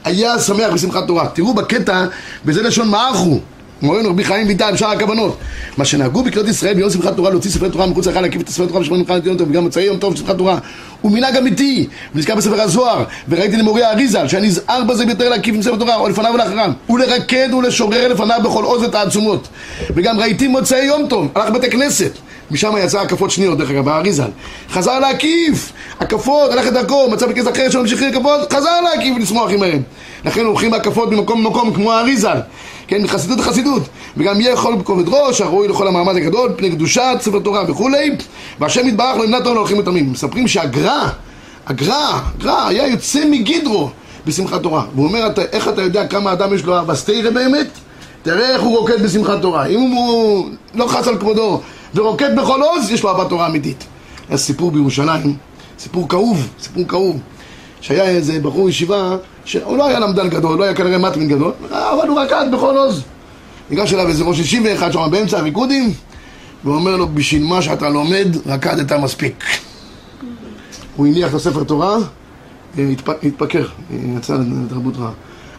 היה 0.04 0.38
שמח 0.38 0.72
בשמחת 0.74 1.06
תורה. 1.06 1.28
תראו 1.28 1.54
בקטע, 1.54 2.06
וזה 2.44 2.62
לשון 2.62 2.88
מערכו. 2.88 3.40
מורנו 3.82 4.10
רבי 4.10 4.24
חיים 4.24 4.46
ויטל, 4.46 4.72
בשאר 4.72 4.90
הכוונות. 4.90 5.38
מה 5.76 5.84
שנהגו 5.84 6.22
בקהילות 6.22 6.48
ישראל 6.48 6.74
ביום 6.74 6.90
שמחת 6.90 7.16
תורה 7.16 7.30
להוציא 7.30 7.50
ספרי 7.50 7.70
תורה 7.70 7.86
מחוץ 7.86 8.06
להיכל 8.06 8.20
להקיף 8.20 8.42
את 8.42 8.48
ספרי 8.48 8.66
תורה 8.66 8.80
בשמונה 8.80 9.02
מבחינת 9.02 9.26
יום 9.26 9.36
טוב 9.36 9.50
וגם 9.50 9.62
מוצאי 9.62 9.82
יום 9.82 9.98
טוב 9.98 10.16
שמחת 10.16 10.38
תורה. 10.38 10.58
הוא 11.00 11.12
מנהג 11.12 11.36
אמיתי 11.36 11.86
ונזכר 12.14 12.34
בספר 12.34 12.60
הזוהר 12.60 13.04
וראיתי 13.28 13.56
למורי 13.56 13.82
האריזל 13.82 14.28
שאני 14.28 14.46
נזהר 14.46 14.84
בזה 14.84 15.06
ביותר 15.06 15.28
להקיף 15.28 15.54
עם 15.54 15.62
ספר 15.62 15.76
תורה 15.76 15.96
או 15.96 16.08
לפניו 16.08 16.30
ולאחריו 16.34 16.70
ולרקד 16.90 17.48
ולשורר 17.58 18.08
לפניו 18.08 18.40
בכל 18.44 18.64
עוז 18.64 18.82
התעצומות 18.82 19.48
וגם 19.90 20.20
ראיתי 20.20 20.48
מוצאי 20.48 20.84
יום 20.84 21.06
טוב 21.08 21.28
הלך 21.34 21.50
בית 21.50 21.64
הכנסת 21.64 22.12
משם 22.50 22.72
יצא 22.78 23.00
הקפות 23.00 23.30
שניות 23.30 23.58
דרך 23.58 23.70
אגב, 23.70 23.88
האריזל. 23.88 24.28
חזר 24.70 24.98
להקיף! 24.98 25.72
הקפות, 26.00 26.52
הלך 26.52 26.68
את 26.68 26.72
דרכו, 26.72 27.10
מצא 27.10 27.26
בכנסת 27.26 27.52
אחרת 27.52 27.72
שלא 27.72 27.82
ממשיכים 27.82 28.08
הקפות 28.08 28.52
חזר 28.52 28.80
להקיף 28.80 29.16
ולשמוח 29.16 29.50
עמהם. 29.50 29.82
לכן 30.24 30.44
הולכים 30.44 30.70
בהקפות 30.70 31.10
ממקום 31.10 31.44
למקום 31.44 31.74
כמו 31.74 31.92
האריזל. 31.92 32.38
כן, 32.88 33.02
מחסידות 33.02 33.38
לחסידות. 33.38 33.82
וגם 34.16 34.40
יהיה 34.40 34.52
יכול 34.52 34.76
בכובד 34.76 35.08
ראש, 35.08 35.40
הראוי 35.40 35.68
לכל 35.68 35.88
המעמד 35.88 36.16
הגדול, 36.16 36.52
פני 36.56 36.70
קדושת 36.70 37.16
ספר 37.20 37.38
תורה 37.38 37.64
וכולי. 37.68 38.10
והשם 38.60 38.88
יתברך 38.88 39.16
לא 39.16 39.24
ימנע 39.24 39.40
תורה 39.40 39.54
להולכים 39.54 39.78
ותמים. 39.78 40.12
מספרים 40.12 40.48
שהגר"א, 40.48 41.08
הגר"א, 41.66 42.18
הגר"א 42.38 42.66
היה 42.68 42.86
יוצא 42.86 43.24
מגדרו 43.30 43.90
בשמחת 44.26 44.62
תורה. 44.62 44.84
והוא 44.94 45.06
אומר, 45.06 45.26
אתה, 45.26 45.42
איך 45.42 45.68
אתה 45.68 45.82
יודע 45.82 46.06
כמה 46.06 46.32
אדם 46.32 46.54
יש 46.54 46.64
לו 46.64 46.76
אהבה? 46.76 46.94
סתירה 46.94 47.30
באמת? 47.30 47.66
תראה 48.22 48.50
איך 48.50 48.62
הוא 48.62 48.78
רוקד 48.78 49.02
בשמחת 49.02 49.42
תורה. 49.42 49.66
אם 49.66 49.80
הוא 49.80 50.46
לא 50.74 50.86
חס 50.86 51.08
על 51.08 51.18
כבודו 51.18 51.60
ורוקד 51.98 52.36
בכל 52.36 52.62
עוז, 52.62 52.90
יש 52.90 53.02
לו 53.02 53.10
אהבת 53.10 53.28
תורה 53.28 53.46
אמיתית 53.46 53.84
היה 54.28 54.38
סיפור 54.38 54.70
בירושלים, 54.70 55.36
סיפור 55.78 56.08
כאוב, 56.08 56.48
סיפור 56.60 56.88
כאוב 56.88 57.20
שהיה 57.80 58.04
איזה 58.04 58.38
בחור 58.42 58.68
ישיבה 58.68 59.16
שהוא 59.44 59.76
לא 59.76 59.86
היה 59.86 59.98
למדן 59.98 60.28
גדול, 60.28 60.58
לא 60.58 60.64
היה 60.64 60.74
כנראה 60.74 60.98
מטמין 60.98 61.28
גדול 61.28 61.52
אבל 61.70 62.08
הוא 62.08 62.20
רקד 62.20 62.46
בכל 62.52 62.76
עוז 62.76 63.02
ניגש 63.70 63.94
אליו 63.94 64.08
איזה 64.08 64.24
ראש 64.24 64.38
ישיבה 64.38 64.74
אחד 64.74 64.92
שם 64.92 65.08
באמצע 65.10 65.38
הריקודים 65.38 65.92
ואומר 66.64 66.96
לו, 66.96 67.08
בשביל 67.08 67.44
מה 67.44 67.62
שאתה 67.62 67.88
לומד, 67.88 68.28
רקדת 68.46 68.92
מספיק. 68.92 69.44
הוא 70.96 71.06
הניח 71.06 71.30
את 71.30 71.34
הספר 71.34 71.64
תורה, 71.64 71.96
התפ- 72.76 73.26
התפקר, 73.26 73.66
יצא 74.16 74.36
לתרבות 74.64 74.96
רעה. 74.96 75.10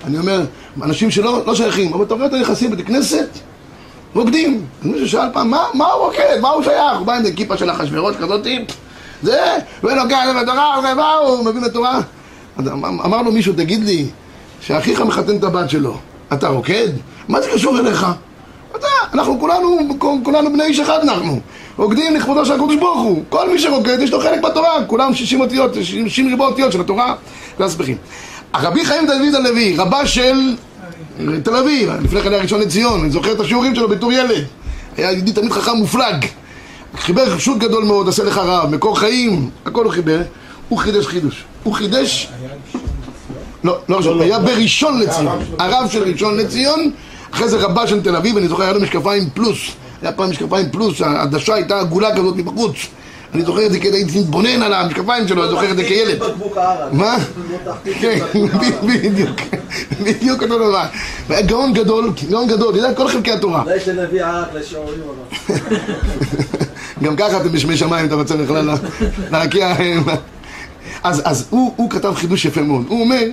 אני 0.06 0.18
אומר, 0.18 0.46
אנשים 0.82 1.12
שלא 1.12 1.44
לא 1.46 1.56
שייכים, 1.56 1.94
אבל 1.94 2.04
אתה 2.04 2.14
רואה 2.14 2.26
את 2.26 2.34
היחסים 2.34 2.72
בבית 2.72 2.90
רוקדים. 4.16 4.66
מישהו 4.84 5.10
שאל 5.10 5.28
פעם, 5.34 5.50
מה, 5.50 5.66
מה 5.74 5.86
הוא 5.88 6.06
רוקד? 6.06 6.38
מה 6.42 6.50
הוא 6.50 6.64
שייך? 6.64 6.98
הוא 6.98 7.06
בא 7.06 7.14
עם 7.14 7.20
איזה 7.20 7.32
כיפה 7.36 7.58
של 7.58 7.72
אחשוורוש 7.72 8.16
כזאת, 8.16 8.48
זה, 9.24 9.40
ולוקח 9.84 10.24
את 10.32 10.36
התורה, 10.44 10.80
ומה 10.80 11.14
הוא 11.14 11.46
מביא 11.46 11.62
לתורה? 11.62 12.00
אמ- 12.60 12.86
אמר 12.86 13.22
לו 13.22 13.32
מישהו, 13.32 13.54
תגיד 13.54 13.84
לי, 13.84 14.06
שאחיך 14.62 15.02
מחתן 15.02 15.38
את 15.38 15.44
הבת 15.44 15.70
שלו, 15.70 15.98
אתה 16.34 16.48
רוקד? 16.48 16.88
מה 17.28 17.42
זה 17.42 17.50
קשור 17.54 17.80
אליך? 17.80 18.06
אתה, 18.76 18.88
אנחנו 19.14 19.40
כולנו, 19.40 19.80
כולנו 20.24 20.54
בני 20.54 20.64
איש 20.64 20.80
אחד 20.80 21.00
אנחנו. 21.04 21.40
רוקדים 21.78 22.16
לכבודו 22.16 22.46
של 22.46 22.54
הקדוש 22.54 22.76
ברוך 22.76 23.02
הוא. 23.02 23.24
כל 23.30 23.50
מי 23.50 23.60
שרוקד 23.60 23.98
יש 24.02 24.12
לו 24.12 24.20
חלק 24.20 24.42
בתורה, 24.42 24.84
כולם 24.88 25.14
60 25.14 25.42
אותיות, 25.42 25.72
60 25.84 26.28
ריבוע 26.28 26.48
אותיות 26.48 26.72
של 26.72 26.82
התורה, 26.82 27.16
והספכים. 27.60 27.98
הרבי 28.54 28.86
חיים 28.86 29.06
דוד 29.08 29.36
הלוי, 29.36 29.76
רבה 29.78 30.08
של 30.08 30.56
תל 31.44 31.56
אביב, 31.56 31.90
לפני 32.04 32.22
כן 32.22 32.34
היה 32.34 32.42
ראשון 32.42 32.62
לציון, 32.62 33.02
אני 33.02 33.10
זוכר 33.10 33.32
את 33.32 33.40
השיעורים 33.40 33.76
שלו 33.76 33.90
בתור 33.90 34.12
ילד. 34.12 34.46
היה 34.98 35.12
יהודי 35.12 35.32
תלמיד 35.32 35.52
חכם 35.52 35.76
מופלג. 35.76 36.26
חיבר 36.98 37.38
שו"ת 37.38 37.58
גדול 37.58 37.84
מאוד, 37.84 38.08
עשה 38.08 38.24
לך 38.24 38.38
רב, 38.38 38.70
מקור 38.76 39.00
חיים, 39.00 39.50
הכל 39.66 39.84
הוא 39.84 39.92
חיבר. 39.92 40.22
הוא 40.70 40.80
חידש 40.80 41.08
חידוש. 41.08 41.44
הוא 41.64 41.74
חידש... 41.74 42.30
לא, 43.64 43.78
לא 43.90 43.98
ראשון, 43.98 44.22
היה 44.22 44.40
בראשון 44.40 45.00
לציון. 45.00 45.40
הרב 45.60 45.90
של 45.92 46.04
ראשון 46.04 46.38
לציון, 46.38 46.92
אחרי 47.32 47.50
זה 47.50 47.58
רבה 47.58 47.88
של 47.88 48.04
תל 48.04 48.16
אביב, 48.16 48.38
אני 48.38 48.48
זוכר, 48.48 48.64
היה 48.64 48.74
לו 48.74 48.82
משקפיים 48.82 49.30
פלוס. 49.34 49.58
היה 50.02 50.12
פעם 50.12 50.30
משקפיים 50.30 50.70
פלוס, 50.72 51.02
העדשה 51.02 51.54
הייתה 51.54 51.80
עגולה 51.80 52.16
כזאת 52.16 52.36
מבחוץ. 52.36 52.76
אני 53.34 53.44
זוכר 53.46 53.66
את 53.66 53.72
זה 53.72 53.80
כי 53.80 53.88
הייתי 53.88 54.20
מתבונן 54.20 54.62
על 54.62 54.74
המשקפיים 54.74 55.28
שלו, 55.28 55.44
אני 55.44 55.52
זוכר 55.52 55.72
את 55.72 55.78
זה 55.78 55.84
כילד. 55.84 56.22
מה? 56.92 57.18
כן, 58.02 58.20
בדיוק, 58.88 59.40
בדיוק 60.04 60.44
אותו 60.44 60.58
דבר. 60.58 60.86
גאון 61.30 61.74
גדול, 61.74 62.12
גאון 62.30 62.48
גדול, 62.48 62.76
ידע 62.76 62.94
כל 62.94 63.08
חלקי 63.08 63.32
התורה. 63.32 63.64
אולי 63.64 63.80
שנביא 63.80 64.26
ערק 64.26 64.48
לשיעורים 64.54 65.00
אבל. 65.02 65.56
גם 67.04 67.16
ככה 67.16 67.38
אתם 67.42 67.52
בשמי 67.52 67.78
שמיים, 67.78 68.06
אתה 68.06 68.16
רוצה 68.16 68.38
בכלל 68.38 68.70
להרקיע... 69.32 69.76
אז, 71.04 71.22
אז 71.26 71.48
הוא, 71.50 71.74
הוא 71.76 71.90
כתב 71.90 72.14
חידוש 72.16 72.46
יפה 72.46 72.62
מאוד. 72.62 72.86
הוא 72.88 73.02
אומר 73.02 73.24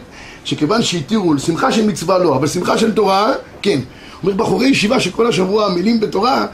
שכיוון 0.44 0.82
שהתירו 0.82 1.38
שמחה 1.38 1.72
של 1.72 1.86
מצווה 1.86 2.18
לא, 2.18 2.36
אבל 2.36 2.46
שמחה 2.46 2.78
של 2.78 2.92
תורה, 2.92 3.32
כן. 3.62 3.80
הוא 4.20 4.32
אומר, 4.32 4.44
בחורי 4.44 4.66
ישיבה 4.66 5.00
שכל 5.00 5.26
השבוע 5.26 5.66
עמלים 5.66 6.00
בתורה, 6.00 6.46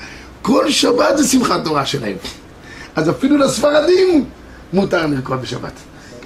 כל 0.43 0.71
שבת 0.71 1.17
זה 1.17 1.29
שמחת 1.29 1.65
תורה 1.65 1.87
שלהם. 1.87 2.17
אז 2.97 3.11
אפילו 3.11 3.37
לספרדים 3.37 4.25
מותר 4.73 5.07
לרקוד 5.07 5.43
בשבת. 5.43 5.73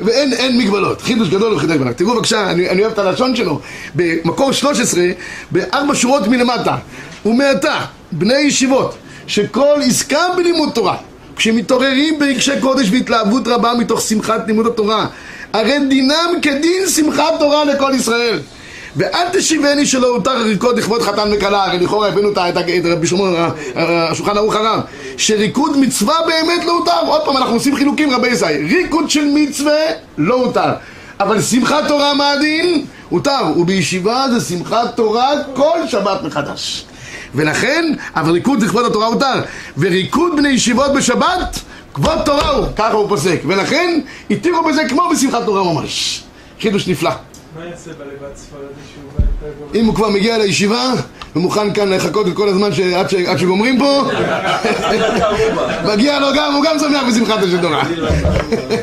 ואין 0.00 0.32
אין 0.32 0.58
מגבלות, 0.58 1.02
חידוש 1.02 1.28
גדול 1.28 1.54
וחידוש 1.54 1.76
גדול. 1.76 1.92
תראו 1.92 2.14
בבקשה, 2.14 2.50
אני, 2.50 2.70
אני 2.70 2.82
אוהב 2.82 2.92
את 2.92 2.98
הלשון 2.98 3.36
שלו. 3.36 3.60
במקור 3.94 4.52
13, 4.52 5.04
בארבע 5.50 5.94
שורות 5.94 6.26
מלמטה, 6.26 6.76
ומעתה, 7.26 7.80
בני 8.12 8.38
ישיבות, 8.38 8.96
שכל 9.26 9.78
עסקם 9.86 10.28
בלימוד 10.36 10.70
תורה, 10.74 10.96
כשמתעוררים 11.36 12.18
ברגשי 12.18 12.60
קודש 12.60 12.90
והתלהבות 12.90 13.48
רבה 13.48 13.72
מתוך 13.78 14.00
שמחת 14.00 14.46
לימוד 14.46 14.66
התורה, 14.66 15.06
הרי 15.52 15.78
דינם 15.88 16.30
כדין 16.42 16.88
שמחת 16.88 17.32
תורה 17.38 17.64
לכל 17.64 17.92
ישראל. 17.94 18.40
ואל 18.96 19.26
תשיבני 19.32 19.86
שלא 19.86 20.06
הותר 20.06 20.42
ריקוד 20.42 20.78
לכבוד 20.78 21.02
חתן 21.02 21.28
וכלה, 21.32 21.64
הרי 21.64 21.78
לכאורה 21.78 22.08
הבאנו 22.08 22.30
את 22.32 22.84
רבי 22.84 23.06
שמעון, 23.06 23.34
השולחן 23.74 24.36
ערוך 24.36 24.54
הרב, 24.54 24.80
שריקוד 25.16 25.76
מצווה 25.76 26.14
באמת 26.26 26.64
לא 26.64 26.72
הותר, 26.72 27.06
עוד 27.06 27.24
פעם 27.24 27.36
אנחנו 27.36 27.54
עושים 27.54 27.76
חילוקים 27.76 28.10
רבי 28.10 28.28
ישראל, 28.28 28.66
ריקוד 28.66 29.10
של 29.10 29.24
מצווה 29.34 29.80
לא 30.18 30.34
הותר, 30.34 30.72
אבל 31.20 31.42
שמחת 31.42 31.88
תורה 31.88 32.14
מה 32.14 32.30
הדין? 32.30 32.86
הותר, 33.08 33.40
ובישיבה 33.56 34.26
זה 34.32 34.40
שמחת 34.40 34.96
תורה 34.96 35.30
כל 35.54 35.78
שבת 35.88 36.22
מחדש. 36.22 36.84
ולכן, 37.34 37.94
אבל 38.16 38.30
ריקוד 38.30 38.62
לכבוד 38.62 38.84
התורה 38.84 39.06
הותר, 39.06 39.42
וריקוד 39.78 40.36
בני 40.36 40.48
ישיבות 40.48 40.92
בשבת, 40.92 41.58
כבוד 41.94 42.18
תורה 42.24 42.48
הוא, 42.48 42.66
ככה 42.76 42.92
הוא 42.92 43.08
פוסק, 43.08 43.40
ולכן 43.46 44.00
התירו 44.30 44.64
בזה 44.64 44.82
כמו 44.88 45.02
בשמחת 45.12 45.44
תורה 45.44 45.72
ממש. 45.72 46.22
חידוש 46.60 46.88
נפלא. 46.88 47.10
מה 47.58 47.64
יעשה 47.64 47.90
בלבד 47.90 48.36
ספרדי 48.36 48.64
שהוא 48.94 49.04
בא 49.18 49.24
יותר 49.46 49.78
אם 49.78 49.86
הוא 49.86 49.94
כבר 49.94 50.08
מגיע 50.08 50.38
לישיבה 50.38 50.92
ומוכן 51.36 51.74
כאן 51.74 51.92
לחכות 51.92 52.26
את 52.28 52.32
כל 52.34 52.48
הזמן. 52.48 52.68
עד, 53.26 53.38
שגומרים 53.38 53.78
פה 53.78 54.02
מגיע 55.92 56.20
לו 56.20 56.26
גם, 56.36 56.54
הוא 56.54 56.64
גם 56.64 56.78
שמח 56.78 57.02
בשמחת 57.08 57.38
תורה 57.62 57.82
הוא 57.82 58.06
היה 58.68 58.82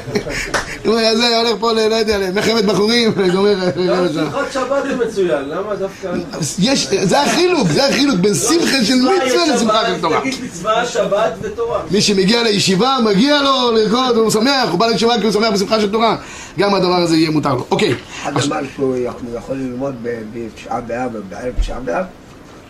זה 0.86 1.38
הולך 1.38 1.56
פה, 1.60 1.72
לא 1.72 1.80
יודע, 1.96 2.18
למלחמת 2.18 2.66
בחורים 2.66 3.12
וגומר 3.18 3.54
גם 3.76 4.06
שעה. 4.14 4.26
שמחת 4.26 4.52
שבת 4.54 4.84
זה 4.84 5.06
מצוין, 5.06 5.44
למה 5.50 5.76
דווקא... 5.76 6.12
יש, 6.60 6.88
זה 7.04 7.22
החילוק, 7.22 7.68
זה 7.68 7.88
החילוק 7.88 8.16
בין 8.20 8.34
שמחה 8.34 8.84
של 8.86 8.96
מצווה 8.96 9.56
לשמחה 9.56 9.86
של 9.88 10.02
תורה 10.02 10.20
תגיד 10.22 10.36
מצווה, 10.44 10.86
שבת 10.86 11.34
ותורה. 11.42 11.82
מי 11.92 12.02
שמגיע 12.02 12.44
לישיבה, 12.44 12.98
מגיע 13.06 13.42
לו 13.42 13.72
לרקוד, 13.72 14.16
הוא 14.18 14.30
שמח, 14.32 14.70
הוא 14.72 14.80
בא 14.80 14.86
לישיבה 14.88 15.18
כי 15.20 15.24
הוא 15.24 15.32
שמח 15.32 15.50
בשמחה 15.54 15.82
של 15.82 15.92
תורה 15.92 16.18
גם 16.60 16.74
הדבר 16.76 16.96
הזה 16.96 17.16
יהיה 17.18 17.30
מותר 17.32 17.54
לו. 17.54 17.66
אוקיי, 17.72 17.94
אחד 18.22 18.32
אמר 18.44 18.58
שהוא 18.76 18.96
יכול- 18.98 19.20
הוא 19.32 19.38
יכול 19.38 19.56
ללמוד 19.56 19.96
בתשעה 20.34 20.82
באב 20.82 21.10
ובערב 21.14 21.54
תשעה 21.60 21.80
באב, 21.80 22.06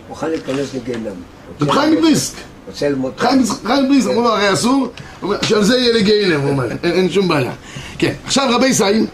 מוכן 0.08 0.30
להיכנס 0.30 0.74
לגיהנם. 0.74 1.06
רב 1.60 1.70
חיים 1.70 1.92
מבריסק 1.94 2.34
רוצה 2.66 2.88
ללמוד 2.88 3.12
חיים 3.18 3.42
בריס, 3.88 4.06
אמרו 4.06 4.22
לו 4.22 4.28
הרי 4.28 4.52
אסור, 4.52 4.88
שעל 5.42 5.64
זה 5.64 5.78
יהיה 5.78 5.92
לגיהנם, 5.92 6.40
הוא 6.40 6.50
אומר, 6.50 6.66
אין, 6.82 7.10
שום 7.10 7.28
בעיה. 7.28 7.52
כן, 7.98 8.12
עכשיו 8.24 8.48
רבי 8.54 8.74
סיים, 8.74 9.06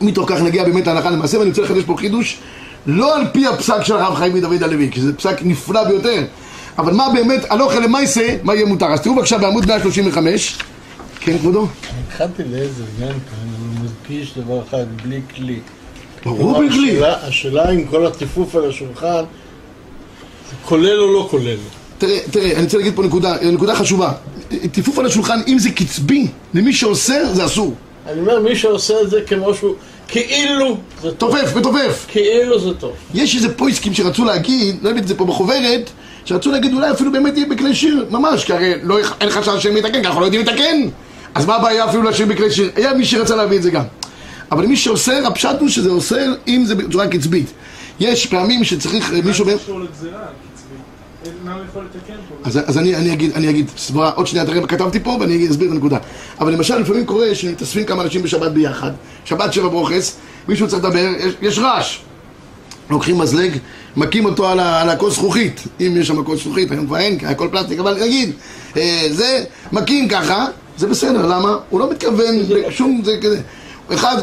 מתוך 0.00 0.30
כך 0.32 0.40
נגיע 0.42 0.64
באמת 0.64 0.86
להלכה 0.86 1.10
למעשה, 1.10 1.38
ואני 1.38 1.50
רוצה 1.50 1.62
לחדש 1.62 1.82
פה 1.86 1.96
חידוש, 1.98 2.38
לא 2.86 3.16
על 3.16 3.22
פי 3.32 3.46
הפסק 3.46 3.82
של 3.82 3.96
הרב 3.96 4.14
חיים 4.14 4.34
מדוד 4.34 4.62
הלוי, 4.62 4.88
כי 4.92 5.00
זה 5.00 5.16
פסק 5.16 5.36
נפלא 5.42 5.84
ביותר, 5.84 6.24
אבל 6.78 6.92
מה 6.92 7.08
באמת, 7.14 7.40
הלוך 7.50 7.72
למעשה, 7.74 8.36
מה 8.42 8.54
יהיה 8.54 8.66
מותר. 8.66 8.86
אז 8.86 9.00
תראו 9.00 9.14
בבקשה 9.14 9.38
בעמוד 9.38 9.66
135, 9.66 10.58
כן 11.20 11.38
כבודו? 11.38 11.66
התחלתי 12.08 12.42
לאיזה 12.44 12.82
עניין 12.96 13.12
כאן, 13.12 13.48
אני 13.78 13.88
מדגיש 13.88 14.34
דבר 14.38 14.62
אחד, 14.68 14.84
בלי 15.02 15.20
כלי. 15.36 15.58
ברור 16.24 16.38
כלומר, 16.38 16.60
בגלי. 16.68 17.00
השאלה- 17.06 17.70
אם 17.70 17.84
כל 17.84 18.06
הטיפוף 18.06 18.54
על 18.54 18.68
השולחן, 18.68 19.22
זה 20.50 20.56
כולל 20.64 21.00
או 21.00 21.12
לא 21.12 21.28
כולל. 21.30 21.56
תראה, 22.00 22.18
תראה, 22.30 22.52
אני 22.52 22.62
רוצה 22.64 22.78
להגיד 22.78 22.96
פה 22.96 23.02
נקודה, 23.02 23.36
נקודה 23.52 23.74
חשובה. 23.74 24.12
טיפוף 24.72 24.98
על 24.98 25.06
השולחן, 25.06 25.40
אם 25.48 25.58
זה 25.58 25.70
קצבי, 25.70 26.26
למי 26.54 26.72
שעושה, 26.72 27.34
זה 27.34 27.44
אסור. 27.44 27.74
אני 28.06 28.20
אומר, 28.20 28.40
מי 28.40 28.56
שעושה 28.56 28.94
את 29.02 29.10
זה 29.10 29.20
כמו 29.26 29.54
שהוא, 29.54 29.74
כאילו 30.08 30.76
זה 31.02 31.10
טוב. 31.10 31.36
תופף 31.36 31.56
ותופף. 31.56 32.06
כאילו 32.08 32.60
זה 32.60 32.74
טוב. 32.74 32.92
יש 33.14 33.36
איזה 33.36 33.54
פויסקים 33.54 33.94
שרצו 33.94 34.24
להגיד, 34.24 34.76
לא 34.82 34.88
יודע 34.88 35.00
את 35.00 35.08
זה 35.08 35.14
פה 35.14 35.24
בחוברת, 35.24 35.90
שרצו 36.24 36.50
להגיד 36.50 36.72
אולי 36.74 36.90
אפילו 36.90 37.12
באמת 37.12 37.36
יהיה 37.36 37.48
בכלי 37.48 37.74
שיר, 37.74 38.06
ממש, 38.10 38.44
כי 38.44 38.52
הרי 38.52 38.72
לא, 38.82 38.98
אין 39.20 39.30
חשש 39.30 39.62
שהם 39.62 39.76
יתקן, 39.76 40.00
כי 40.00 40.06
אנחנו 40.06 40.20
לא 40.20 40.24
יודעים 40.24 40.42
לתקן. 40.42 40.88
אז 41.34 41.46
מה 41.46 41.56
הבעיה 41.56 41.88
אפילו 41.88 42.02
לשיר 42.02 42.26
בכלי 42.26 42.50
שיר? 42.50 42.70
היה 42.76 42.94
מי 42.94 43.04
שרצה 43.04 43.36
להביא 43.36 43.56
את 43.56 43.62
זה 43.62 43.70
גם. 43.70 43.84
אבל 44.52 44.66
מי 44.66 44.76
שאוסר, 44.76 45.26
הפשט 45.26 45.60
הוא 45.60 45.68
שזה 45.68 45.90
אוסר 45.90 46.26
אם 46.48 46.64
זה 46.66 46.74
בצורה 46.74 47.08
קצבית. 47.08 47.46
יש 48.00 48.26
פעמים 48.26 48.64
שצריך 48.64 49.12
אה, 49.12 49.18
מישהו... 49.24 49.44
זה 49.44 49.54
קשור 49.64 49.80
לגזירה, 49.80 50.26
אז, 52.44 52.60
אז 52.66 52.78
אני, 52.78 52.96
אני 52.96 53.12
אגיד, 53.12 53.32
אני 53.32 53.50
אגיד 53.50 53.70
סברה, 53.76 54.10
עוד 54.10 54.26
שנייה 54.26 54.46
תראה 54.46 54.60
מה 54.60 54.66
כתבתי 54.66 55.00
פה 55.00 55.16
ואני 55.20 55.48
אסביר 55.50 55.68
את 55.68 55.72
הנקודה. 55.72 55.98
אבל 56.40 56.52
למשל 56.52 56.78
לפעמים 56.78 57.06
קורה 57.06 57.34
שמתאספים 57.34 57.84
כמה 57.84 58.02
אנשים 58.02 58.22
בשבת 58.22 58.52
ביחד, 58.52 58.90
שבת 59.24 59.52
שבע 59.52 59.68
ברוכס, 59.68 60.16
מישהו 60.48 60.68
צריך 60.68 60.84
לדבר, 60.84 61.08
יש, 61.18 61.34
יש 61.42 61.58
רעש. 61.58 61.98
לוקחים 62.90 63.18
מזלג, 63.18 63.58
מכים 63.96 64.24
אותו 64.24 64.48
על, 64.48 64.60
ה, 64.60 64.92
הכל 64.92 65.10
זכוכית, 65.10 65.64
אם 65.80 65.94
יש 65.96 66.08
שם 66.08 66.18
הכל 66.18 66.36
זכוכית, 66.36 66.70
היום 66.70 66.86
כבר 66.86 66.96
אין, 66.96 67.18
הכל 67.26 67.48
פלסטיק, 67.50 67.78
אבל 67.78 68.02
נגיד, 68.02 68.32
אה, 68.76 69.06
זה, 69.10 69.44
מכים 69.72 70.08
ככה, 70.08 70.46
זה 70.76 70.86
בסדר, 70.86 71.26
למה? 71.26 71.56
הוא 71.70 71.80
לא 71.80 71.90
מתכוון 71.90 72.36
לשום, 72.48 73.02
זה 73.04 73.16
כזה. 73.22 73.40
אחד 73.94 74.16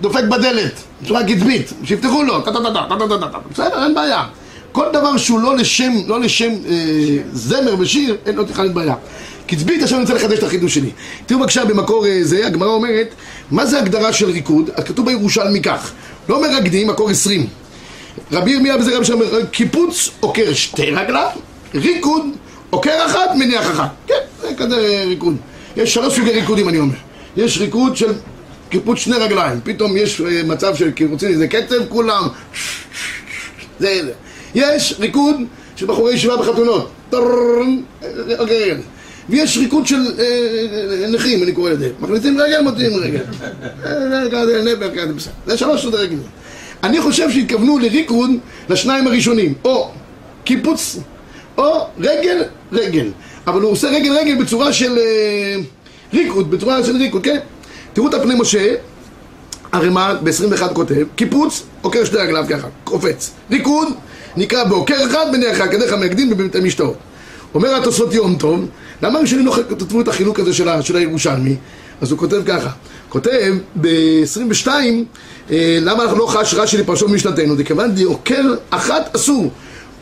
דופק 0.00 0.24
בדלת, 0.24 0.72
בצורה 1.02 1.24
קדמית, 1.24 1.72
שיפתחו 1.84 2.22
לו, 2.22 2.40
טה 2.40 2.52
טה 2.52 2.58
טה 2.58 2.72
טה 2.88 2.96
טה 2.98 3.18
טה 3.18 3.28
טה, 3.28 3.38
בסדר, 3.50 3.84
אין 3.84 3.94
בעיה. 3.94 4.24
כל 4.72 4.86
דבר 4.92 5.16
שהוא 5.16 5.40
לא 5.40 5.56
לשם, 5.56 5.92
לא 6.06 6.20
לשם 6.20 6.50
אה, 6.68 6.74
זמר 7.32 7.74
ושיר, 7.78 8.16
אין 8.26 8.34
לו 8.34 8.46
בכלל 8.46 8.68
בעיה. 8.68 8.94
קצבית, 9.46 9.82
עכשיו 9.82 9.98
אני 9.98 10.04
רוצה 10.04 10.14
לחדש 10.14 10.38
את 10.38 10.42
החידוש 10.42 10.74
שלי. 10.74 10.90
תראו 11.26 11.40
בבקשה 11.40 11.64
במקור 11.64 12.06
אה, 12.06 12.18
זה, 12.22 12.46
הגמרא 12.46 12.68
אומרת, 12.68 13.14
מה 13.50 13.66
זה 13.66 13.78
הגדרה 13.78 14.12
של 14.12 14.30
ריקוד? 14.30 14.70
אז 14.74 14.84
כתוב 14.84 15.06
בירושלמי 15.06 15.62
כך, 15.62 15.92
לא 16.28 16.42
מרקדים, 16.42 16.86
מקור 16.86 17.10
עשרים. 17.10 17.46
רבי 18.32 18.50
ירמיה 18.50 18.76
בזה 18.78 18.96
רבי 18.96 19.04
שאומר, 19.04 19.46
קיפוץ 19.46 20.10
עוקר 20.20 20.52
שתי 20.52 20.90
רגליו, 20.90 21.28
ריקוד 21.74 22.26
עוקר 22.70 23.06
אחת, 23.06 23.30
מניח 23.34 23.70
אחת. 23.70 23.90
כן, 24.06 24.14
זה 24.40 24.48
כזה 24.56 25.04
ריקוד. 25.06 25.36
יש 25.76 25.94
שלוש 25.94 26.16
סוגי 26.16 26.30
ריקודים 26.30 26.68
אני 26.68 26.78
אומר. 26.78 26.94
יש 27.36 27.58
ריקוד 27.58 27.96
של 27.96 28.12
קיפוץ 28.68 28.98
שני 28.98 29.16
רגליים, 29.16 29.60
פתאום 29.64 29.96
יש 29.96 30.20
אה, 30.20 30.42
מצב 30.42 30.76
של 30.76 30.90
רוצים 31.10 31.28
איזה 31.28 31.48
קצב, 31.48 31.88
כולם 31.88 32.28
זה 33.78 34.00
זה. 34.04 34.12
יש 34.54 34.94
ריקוד 34.98 35.36
של 35.76 35.86
בחורי 35.86 36.14
ישיבה 36.14 36.36
בחתונות, 36.36 36.90
טרררם, 37.10 37.80
אוקיי, 38.38 38.74
ויש 39.28 39.56
ריקוד 39.56 39.86
של 39.86 39.96
אה, 40.18 40.24
אה, 40.24 41.06
נכים, 41.06 41.42
אני 41.42 41.52
קורא 41.52 41.70
לזה. 41.70 41.90
מכניסים 42.00 42.40
רגל, 42.40 42.60
מוציאים 42.60 42.92
רגל. 42.94 43.20
אה, 43.84 44.28
זה 45.46 45.58
שלוש 45.58 45.84
ריקודים. 45.84 46.22
אני 46.82 47.00
חושב 47.00 47.30
שהתכוונו 47.30 47.78
לריקוד 47.78 48.30
לשניים 48.68 49.06
הראשונים, 49.06 49.54
או 49.64 49.90
קיפוץ, 50.44 50.98
או 51.58 51.86
רגל, 52.00 52.42
רגל. 52.72 53.10
אבל 53.46 53.60
הוא 53.60 53.70
עושה 53.70 53.88
רגל 53.88 54.12
רגל 54.12 54.34
בצורה 54.44 54.72
של 54.72 54.98
ריקוד, 56.12 56.50
בצורה 56.50 56.84
של 56.84 56.96
ריקוד, 56.96 57.24
כן? 57.24 57.38
תראו 57.92 58.08
את 58.08 58.14
הפני 58.14 58.34
משה, 58.34 58.74
הרמ"א 59.72 60.14
ב-21 60.22 60.74
כותב, 60.74 61.04
קיפוץ, 61.16 61.62
עוקר 61.82 62.04
שתי 62.04 62.16
רגליו 62.16 62.44
ככה, 62.48 62.68
קופץ. 62.84 63.30
ריקוד, 63.50 63.88
נקרא 64.36 64.64
בעוקר 64.64 65.04
אחד 65.06 65.26
בני 65.32 65.52
אחד, 65.52 65.68
כדרך 65.70 65.92
המקדים 65.92 66.32
ובבתי 66.32 66.60
משתאות. 66.60 66.96
אומר 67.54 67.74
התוספות 67.74 68.14
יום 68.14 68.36
טוב, 68.38 68.66
למה 69.02 69.18
ראשונים 69.18 69.46
לא 69.46 69.52
כתבו 69.68 70.00
את 70.00 70.08
החילוק 70.08 70.40
הזה 70.40 70.54
של, 70.54 70.68
של 70.82 70.96
הירושלמי? 70.96 71.56
אז 72.00 72.10
הוא 72.10 72.18
כותב 72.18 72.42
ככה, 72.46 72.70
כותב 73.08 73.54
ב-22, 73.80 74.68
אה, 75.50 75.78
למה 75.80 76.02
אנחנו 76.02 76.18
לא 76.18 76.26
חש 76.26 76.54
רש"י 76.54 76.76
לפרשו 76.76 77.08
משנתנו? 77.08 77.56
זה 77.56 77.64
כיוון 77.64 77.94
דעוקר 77.94 78.42
אחת 78.70 79.16
אסור. 79.16 79.50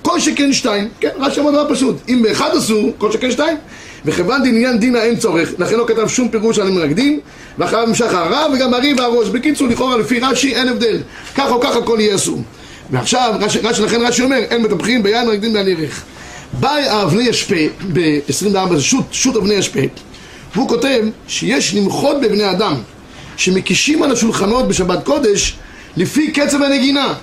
כל 0.03 0.21
שכן 0.21 0.53
שתיים, 0.53 0.89
כן, 1.01 1.09
רש"י 1.19 1.41
אמר 1.41 1.51
דבר 1.51 1.75
פשוט, 1.75 1.97
אם 2.09 2.23
באחד 2.23 2.51
אסור, 2.57 2.93
כל 2.99 3.13
שכן 3.13 3.31
שתיים, 3.31 3.57
וכיוון 4.05 4.43
דעניין 4.43 4.79
דינה 4.79 5.03
אין 5.03 5.17
צורך, 5.17 5.53
לכן 5.59 5.77
לא 5.77 5.85
כתב 5.89 6.09
שום 6.09 6.29
פירוש 6.29 6.59
על 6.59 6.67
המרגדים, 6.67 7.21
ואחריו 7.59 7.89
המשך 7.89 8.15
הרב 8.15 8.53
וגם 8.55 8.75
הרי 8.75 8.95
והראש, 8.95 9.29
בקיצור 9.29 9.69
לכאורה 9.69 9.99
לפי 9.99 10.21
רש"י 10.21 10.55
אין 10.55 10.69
הבדל, 10.69 10.99
ככה 11.35 11.51
או 11.51 11.61
ככה 11.61 11.79
הכל 11.79 11.97
יהיה 12.01 12.15
אסור. 12.15 12.43
ועכשיו, 12.91 13.35
רש"י, 13.41 13.59
רש"י, 13.59 13.83
לכן 13.83 14.01
רש"י 14.01 14.23
אומר, 14.23 14.37
אין 14.37 14.63
מטפחים 14.63 15.03
ביין 15.03 15.27
מרגדים 15.27 15.53
בעל 15.53 15.69
ירך. 15.69 16.03
בא 16.53 16.71
האבני 16.71 17.31
אשפה, 17.31 17.55
ב-24 17.93 18.75
זה 18.75 18.83
שו"ת, 18.83 19.05
שו"ת 19.13 19.37
אבני 19.37 19.59
אשפה, 19.59 19.81
והוא 20.55 20.69
כותב 20.69 21.05
שיש 21.29 21.75
למחות 21.75 22.21
בבני 22.21 22.51
אדם 22.51 22.75
שמקישים 23.37 24.03
על 24.03 24.13
השולחנות 24.13 24.69
בשבת 24.69 25.05
קודש 25.05 25.57
לפי 25.97 26.33
קצב 26.33 26.63
הנגינה 26.63 27.15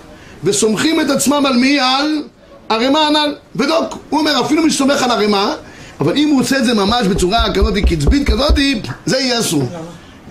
וסומכים 0.44 1.02
את 1.02 1.10
עצמם 1.10 1.46
על 1.46 1.54
מי? 1.54 1.80
על 1.80 2.24
ערימה 2.70 3.08
הנ"ל 3.08 3.36
ודוק, 3.56 3.98
הוא 4.10 4.20
אומר 4.20 4.42
אפילו 4.42 4.64
מי 4.64 4.72
שסומך 4.72 5.04
על 5.04 5.12
ערימה 5.12 5.56
אבל 6.00 6.18
אם 6.18 6.30
הוא 6.30 6.42
עושה 6.42 6.58
את 6.58 6.66
זה 6.66 6.74
ממש 6.74 7.08
בצורה 7.08 7.54
כזאת 7.54 7.74
קצבית 7.78 8.30
כזאת 8.30 8.60
זה 9.06 9.18
יהיה 9.18 9.40
אסור 9.40 9.70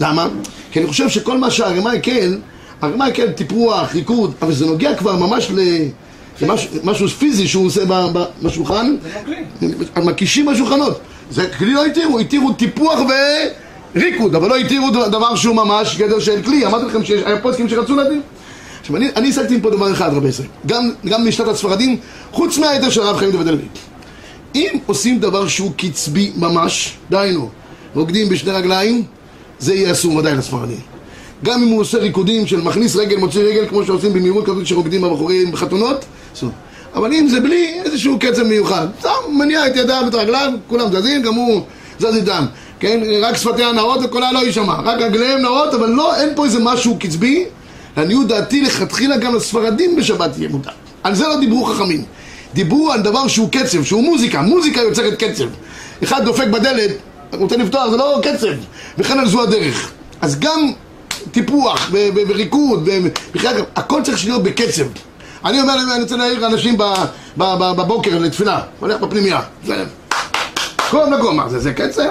למה? 0.00 0.28
כי 0.72 0.78
אני 0.80 0.88
חושב 0.88 1.08
שכל 1.08 1.38
מה 1.38 1.50
שהערימה 1.50 1.94
יקל 1.94 2.38
ערימה 2.82 3.08
יקל 3.08 3.30
טיפוח, 3.30 3.94
ריקוד 3.94 4.32
אבל 4.42 4.52
זה 4.52 4.66
נוגע 4.66 4.94
כבר 4.94 5.16
ממש 5.16 5.50
ל... 5.50 5.60
משהו 6.84 7.08
פיזי 7.08 7.48
שהוא 7.48 7.66
עושה 7.66 7.80
בשולחן. 8.42 8.96
מקישים 10.04 10.46
בשולחנות. 10.46 11.00
זה 11.30 11.46
כלי 11.58 11.72
לא 11.72 11.84
התירו, 11.84 12.18
התירו 12.18 12.52
טיפוח 12.52 12.98
וריקוד 13.94 14.34
אבל 14.34 14.48
לא 14.48 14.56
התירו 14.56 14.90
דבר 14.90 15.34
שהוא 15.36 15.56
ממש 15.56 15.96
גדר 15.98 16.20
של 16.20 16.42
כלי. 16.42 16.66
אמרתי 16.66 16.86
לכם 16.86 17.04
שהיה 17.04 17.40
פוסקים 17.40 17.68
שרצו 17.68 17.96
להתיר 17.96 18.20
עכשיו 18.80 18.96
אני, 18.96 19.28
השגתי 19.28 19.60
פה 19.62 19.70
דבר 19.70 19.92
אחד 19.92 20.14
רבי 20.14 20.28
ישראל 20.28 20.48
גם, 20.66 20.90
גם 21.06 21.28
משנת 21.28 21.48
הספרדים 21.48 21.96
חוץ 22.32 22.58
מהיתר 22.58 22.90
של 22.90 23.02
הרב 23.02 23.16
חיים 23.16 23.30
דוד 23.30 23.48
הלוי. 23.48 23.64
אם 24.54 24.78
עושים 24.86 25.18
דבר 25.18 25.48
שהוא 25.48 25.72
קצבי 25.76 26.32
ממש 26.36 26.96
דהיינו 27.10 27.50
רוקדים 27.94 28.28
בשני 28.28 28.52
רגליים 28.52 29.04
זה 29.58 29.74
יהיה 29.74 29.92
אסור 29.92 30.16
ודאי 30.16 30.34
לספרדים 30.34 30.95
גם 31.44 31.62
אם 31.62 31.68
הוא 31.68 31.80
עושה 31.80 31.98
ריקודים 31.98 32.46
של 32.46 32.60
מכניס 32.60 32.96
רגל, 32.96 33.16
מוציא 33.16 33.40
רגל, 33.40 33.68
כמו 33.68 33.84
שעושים 33.84 34.12
במהירות 34.12 34.46
כזאת 34.46 34.66
שרוקדים 34.66 35.04
הבחורים 35.04 35.52
בחתונות, 35.52 36.04
אסור. 36.34 36.50
אבל 36.94 37.12
אם 37.12 37.28
זה 37.28 37.40
בלי 37.40 37.80
איזשהו 37.84 38.18
קצב 38.18 38.42
מיוחד, 38.42 38.86
שם, 39.02 39.08
מניע 39.32 39.66
את 39.66 39.76
ידיו 39.76 40.02
ואת 40.04 40.14
רגליו, 40.14 40.52
כולם 40.66 40.92
זזים, 40.92 41.22
גם 41.22 41.34
הוא 41.34 41.62
זז 41.98 42.16
איתם, 42.16 42.44
כן? 42.80 43.00
רק 43.22 43.36
שפתיה 43.36 43.72
נאות 43.72 44.00
וקולה 44.04 44.32
לא 44.32 44.38
יישמע, 44.38 44.74
רק 44.84 45.00
רגליהם 45.00 45.38
נאות, 45.38 45.74
אבל 45.74 45.90
לא, 45.90 46.16
אין 46.16 46.28
פה 46.34 46.44
איזה 46.44 46.58
משהו 46.62 46.96
קצבי. 47.00 47.44
לעניות 47.96 48.28
דעתי, 48.28 48.60
לכתחילה 48.60 49.16
גם 49.16 49.34
לספרדים 49.34 49.96
בשבת 49.96 50.38
יהיה 50.38 50.48
מותר. 50.48 50.70
על 51.02 51.14
זה 51.14 51.28
לא 51.28 51.40
דיברו 51.40 51.64
חכמים. 51.64 52.04
דיברו 52.54 52.92
על 52.92 53.00
דבר 53.00 53.28
שהוא 53.28 53.48
קצב, 53.50 53.84
שהוא 53.84 54.02
מוזיקה, 54.02 54.42
מוזיקה 54.42 54.80
יוצרת 54.80 55.22
קצב. 55.22 55.44
אחד 56.04 56.24
דופק 56.24 56.46
בדלת, 56.46 56.90
רוצה 57.32 57.56
לפתוח, 57.56 57.90
זה 57.90 57.96
לא 57.96 58.20
קצב, 58.22 58.46
וכן 58.98 59.18
על 59.18 59.28
זו 59.28 59.42
הדרך. 59.42 59.92
אז 60.20 60.38
גם 60.38 60.72
טיפוח 61.32 61.90
וריקוד, 62.28 62.88
הכל 63.76 64.02
צריך 64.04 64.24
להיות 64.24 64.42
בקצב. 64.42 64.82
אני 65.44 65.60
אומר 65.60 65.74
אני 65.94 66.02
רוצה 66.02 66.16
להעיר 66.16 66.46
אנשים 66.46 66.76
בבוקר 67.36 68.18
לתפילה, 68.18 68.60
הולך 68.80 69.00
בפנימייה. 69.00 69.40
זה- 69.66 69.84
קום 70.90 71.12
לקום, 71.12 71.36
מה 71.36 71.48
זה, 71.48 71.58
זה 71.58 71.72
קצב? 71.72 72.00
אה, 72.00 72.06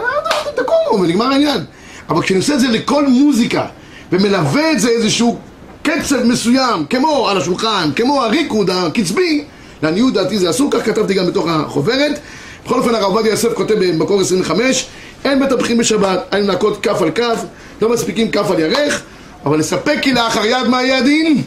ת- 0.45 0.59
תקומו 0.59 1.03
ונגמר 1.03 1.25
העניין. 1.25 1.63
אבל 2.09 2.21
כשאני 2.21 2.39
עושה 2.39 2.53
את 2.53 2.59
זה 2.59 2.67
לכל 2.67 3.07
מוזיקה 3.07 3.65
ומלווה 4.11 4.71
את 4.71 4.79
זה 4.79 4.89
איזשהו 4.89 5.37
קצב 5.83 6.23
מסוים, 6.23 6.85
כמו 6.89 7.29
על 7.29 7.37
השולחן, 7.37 7.89
כמו 7.95 8.21
הריקוד 8.23 8.69
הקצבי, 8.69 9.43
לעניות 9.83 10.13
דעתי 10.13 10.39
זה 10.39 10.49
אסור, 10.49 10.71
כך 10.71 10.85
כתבתי 10.85 11.13
גם 11.13 11.25
בתוך 11.27 11.45
החוברת. 11.49 12.19
בכל 12.65 12.79
אופן 12.79 12.95
הרב 12.95 13.03
עובדיה 13.03 13.31
יוסף 13.31 13.53
כותב 13.53 13.73
במקור 13.79 14.21
25, 14.21 14.85
אין 15.25 15.39
מטפחים 15.43 15.77
בשבת, 15.77 16.19
אין 16.31 16.45
להכות 16.47 16.83
כף 16.83 17.01
על 17.01 17.11
כף, 17.11 17.43
לא 17.81 17.89
מספיקים 17.93 18.31
כף 18.31 18.51
על 18.51 18.59
ירך, 18.59 19.01
אבל 19.45 19.59
לספק 19.59 19.97
כי 20.01 20.13
לאחר 20.13 20.45
יד 20.45 20.67
מה 20.67 20.83
יהיה 20.83 20.97
הדין? 20.97 21.41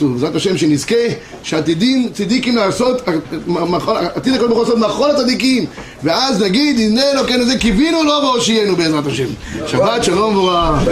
בעזרת 0.00 0.34
השם 0.34 0.58
שנזכה 0.58 0.94
שעתידים 1.42 2.08
צדיקים 2.12 2.56
לעשות, 2.56 3.08
עתיד 4.14 4.34
הכל 4.34 4.48
הוא 4.48 4.58
לעשות 4.60 4.78
מאחול 4.78 5.10
הצדיקים. 5.10 5.66
ואז 6.02 6.42
נגיד 6.42 6.78
הנה 6.78 7.02
אלוקינו 7.10 7.44
זה 7.44 7.58
קיווינו 7.58 8.02
לו 8.02 8.12
והושיענו 8.22 8.76
בעזרת 8.76 9.06
השם. 9.06 9.28
שבת 9.66 10.04
שלום 10.04 10.36
וברכה 10.36 10.84